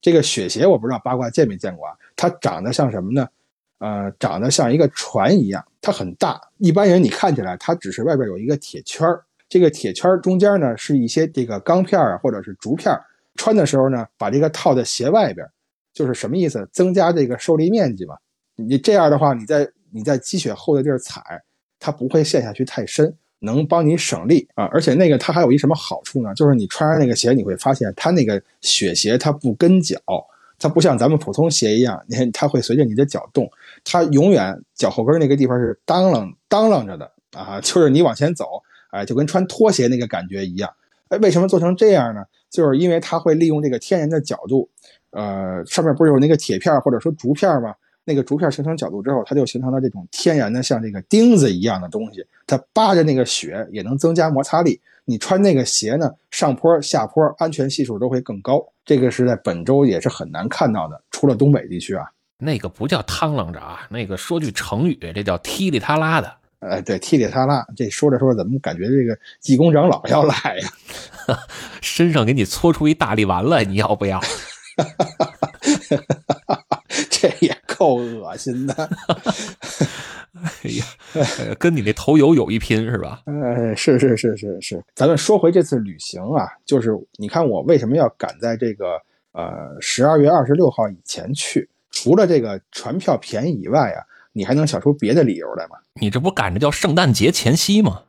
[0.06, 1.92] 这个雪鞋我不知道八卦见没见过啊？
[2.14, 3.26] 它长得像什么呢？
[3.78, 6.40] 呃，长得像一个船一样，它很大。
[6.58, 13.02] 一般人你看起来，它只是外边有一个铁圈儿，这个铁圈儿中间呢是一些这个钢片儿或者是竹片儿。
[13.34, 15.44] 穿的时候呢，把这个套在鞋外边，
[15.92, 16.68] 就是什么意思？
[16.72, 18.14] 增加这个受力面积嘛。
[18.54, 21.20] 你这样的话，你在你在积雪厚的地儿踩，
[21.80, 24.64] 它不会陷下去太深，能帮你省力啊。
[24.72, 26.34] 而且那个它还有一什么好处呢？
[26.34, 29.96] 就是你穿上那个鞋，你会发现它那个雪鞋它不跟脚。
[30.58, 33.46] 它不像咱们普通鞋一样，你看它会随着你的脚动，
[33.84, 40.72] 它永远脚后跟那个地方是当啷当啷着的啊， 就是你往前走，哎，就跟穿拖鞋那个感觉一样。
[41.08, 42.24] 哎，为什么做成这样呢？
[42.48, 44.66] 就是因为它会利用这个天然的角度，
[45.10, 47.74] 呃，上面不是有那个铁片或者说竹片吗？
[48.06, 54.80] 那个竹片形成角度之后，它就形成了这种天然的像这个钉子一样的东西，它扒着那个雪也能增加摩擦力。
[55.04, 58.64] 你穿那个鞋呢，上坡下坡安全系数都会更高。
[58.84, 62.04] 这个是在本周也是很难看到的，除了东北地区啊。
[62.38, 66.32] 那个不叫趟啷着啊，那个说句成语，这叫踢里踏拉的。
[66.58, 67.64] 呃，对，踢里踏拉。
[67.76, 70.68] 这说着说着，怎么感觉这个济公长老要来呀？
[71.80, 74.20] 身上给你搓出一大力丸来，你要不要？
[77.10, 78.90] 这也够恶心的。
[80.34, 83.22] 哎呀，跟你那头油有一拼是吧？
[83.26, 84.84] 呃， 是是是是是。
[84.94, 89.00] 咱们说回这次旅行啊，就是你看我为什么要赶在这个
[89.32, 91.68] 呃十二月二十六号以前去？
[91.90, 95.76] 除了这个船票便宜以外啊，你还能想出别的理由来吗？
[95.98, 98.02] 你这不赶着叫圣诞节前夕吗？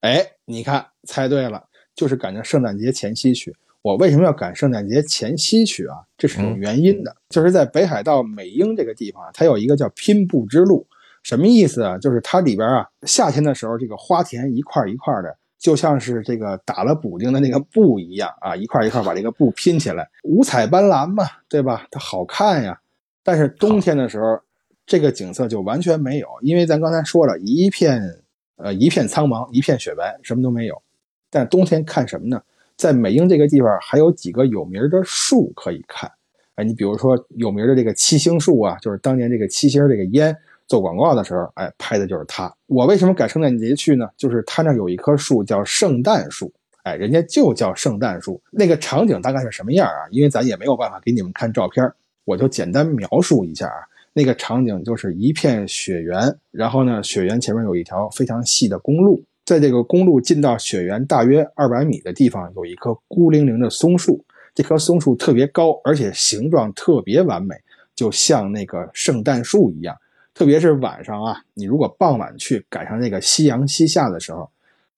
[0.00, 1.62] 哎，你看猜对了，
[1.94, 3.54] 就是赶着圣诞节前夕去。
[3.82, 5.96] 我为什么要赶圣诞节前夕去啊？
[6.18, 10.86] 这是有原因的，就是在北海道美瑛这个地方，它有一个叫拼布之路。
[11.22, 11.98] 什么意思啊？
[11.98, 21.86] 就是它里边啊，夏天的时候，这个花田一块一块的，就像是这个打了补丁的那个布一样啊，一块一块把这个布拼起来，五彩斑斓嘛，对吧？
[21.90, 22.78] 它好看呀。
[23.22, 24.40] 但是冬天的时候，
[24.86, 28.00] 这个景色就完全没有，因为咱刚才说了一片
[28.56, 30.82] 呃一片苍茫，一片雪白，什么都没有。
[31.30, 32.42] 但冬天看什么呢？
[32.80, 36.10] 在美瑛这个地方还有几个有名的树可以看。
[36.54, 40.34] 哎，你比如说有名的这个七星树啊，就是当年这个七星这个烟。
[40.66, 42.54] 做广告的时候，哎，拍的就是它。
[42.68, 44.08] 我为什么赶圣诞节去呢？
[44.16, 46.52] 就是它那有一棵树叫圣诞树，
[46.84, 48.40] 哎，人家就叫圣诞树。
[48.52, 50.06] 那个场景大概是什么样啊？
[50.12, 51.84] 因为咱也没有办法给你们看照片，
[52.24, 53.82] 我就简单描述一下啊。
[54.12, 59.20] 那个场景就是一片雪原，然后呢，雪原前面有一条非常细的公路，
[59.50, 64.24] 在这个公路进到雪原大约二百米的地方，有一棵孤零零的松树。
[64.54, 67.56] 这棵松树特别高，而且形状特别完美，
[67.96, 69.96] 就像那个圣诞树一样。
[70.32, 74.48] 特别是晚上啊，你如果傍晚去，赶上那个夕阳西下的时候，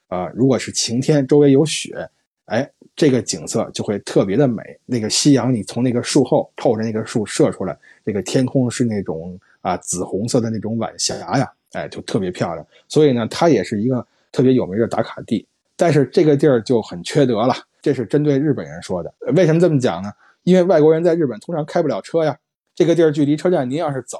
[0.08, 2.06] 呃，如果是晴天，周围有雪，
[2.44, 4.62] 哎，这个景色就会特别的美。
[4.84, 7.74] 那个夕阳，你从那个树后透着那个树射出来，
[8.04, 12.66] 这个天空是那种啊紫红色的那种晚霞呀，哎，就特别漂亮。
[12.86, 15.46] 所以呢，它也是一个特别有名的打卡地。
[15.76, 19.14] 但是这个地儿就很缺德了，这是针对日本人说的。
[19.34, 20.10] 为什么这么讲呢？
[20.42, 22.36] 因为外国人在日本通常开不了车呀。
[22.74, 24.18] 这个地儿距离车站，您要是走。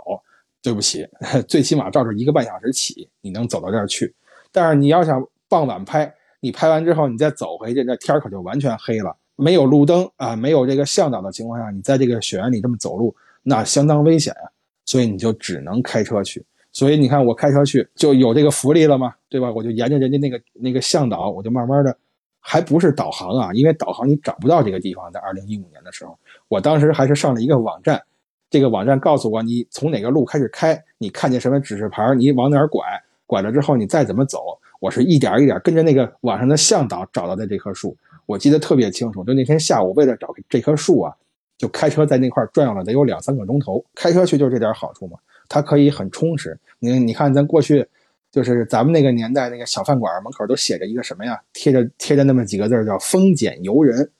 [0.65, 1.05] 对不起，
[1.49, 4.15] 最起码照着一个半小时起，你能走到这儿去。
[4.53, 9.17] 但是你要想傍晚拍，你拍完之后你再走回去，那天可就完全黑了。
[9.35, 14.51] 没有路灯啊，没有这个向导的情况下，你在这个雪原里这么走路，那相当危险呀。
[14.85, 16.45] 所以你就只能开车去。
[16.73, 19.53] 所以你看我开车去就有这个福利了嘛，对吧？
[19.53, 21.97] 我就沿着人家那个那个向导，我就慢慢的，
[22.41, 25.13] 还不是导航啊，因为导航你找不到这个地方。
[25.13, 26.19] 在二零一五年的时候，
[26.49, 28.03] 我当时还是上了一个网站。
[28.51, 32.83] 这个网站告诉我，你从哪个路开始开，你看见什么指示牌，你往哪儿拐，
[33.27, 34.41] 拐了之后你再怎么走。
[34.79, 37.97] 我是一点一点跟着那个网上的向导找到的这棵树，
[38.27, 39.25] 我记得特别清楚。
[39.25, 41.15] 就那天下午，为了找这棵树啊，
[41.57, 43.83] 就开车在那块转悠了得有两三个钟头。
[43.95, 45.17] 开车去就是这点好处嘛，
[45.53, 46.59] 它可以很充实。
[46.79, 47.87] 你你看，咱过去
[48.31, 51.39] 就是咱们那个年代，那个小饭馆门口都写着一个什么呀？
[51.53, 54.11] 贴着贴着那么几个字叫“风俭由人”，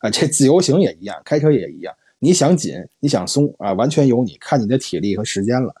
[0.00, 1.94] 啊，这自由行也一样，开车也一样。
[2.18, 5.74] 你想紧，你想松啊，完全由你，看你的体力和时间了。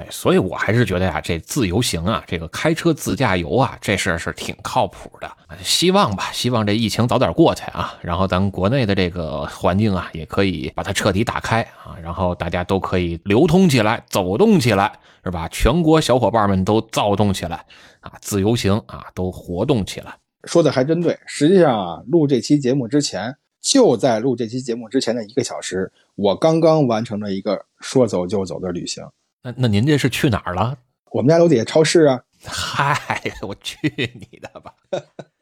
[0.00, 5.30] 哎，所以我还是觉得呀，这自由行啊，这个开车自驾游啊，这事儿是挺靠谱的。
[5.62, 14.90] 希望吧，希望这疫情早点过去啊，然后咱们国内的这个环境啊，也可以把它彻底打开啊，然后大家都可以流通起来，走动起来，
[15.22, 15.46] 是吧？
[15.48, 17.62] 全国小伙伴们都躁动起来
[18.00, 20.14] 啊，自由行啊，都活动起来。
[20.44, 21.18] 说的还真对。
[21.26, 23.36] 实际上啊，录这期节目之前。
[23.62, 29.04] 就在录这期节目之前的一个小时，我刚刚完成了一个说走就走的旅行。
[29.42, 30.78] 那那您这是去哪儿了？
[31.12, 32.22] 我们家楼底下超市啊！
[32.44, 33.76] 嗨，我去
[34.14, 34.74] 你的吧！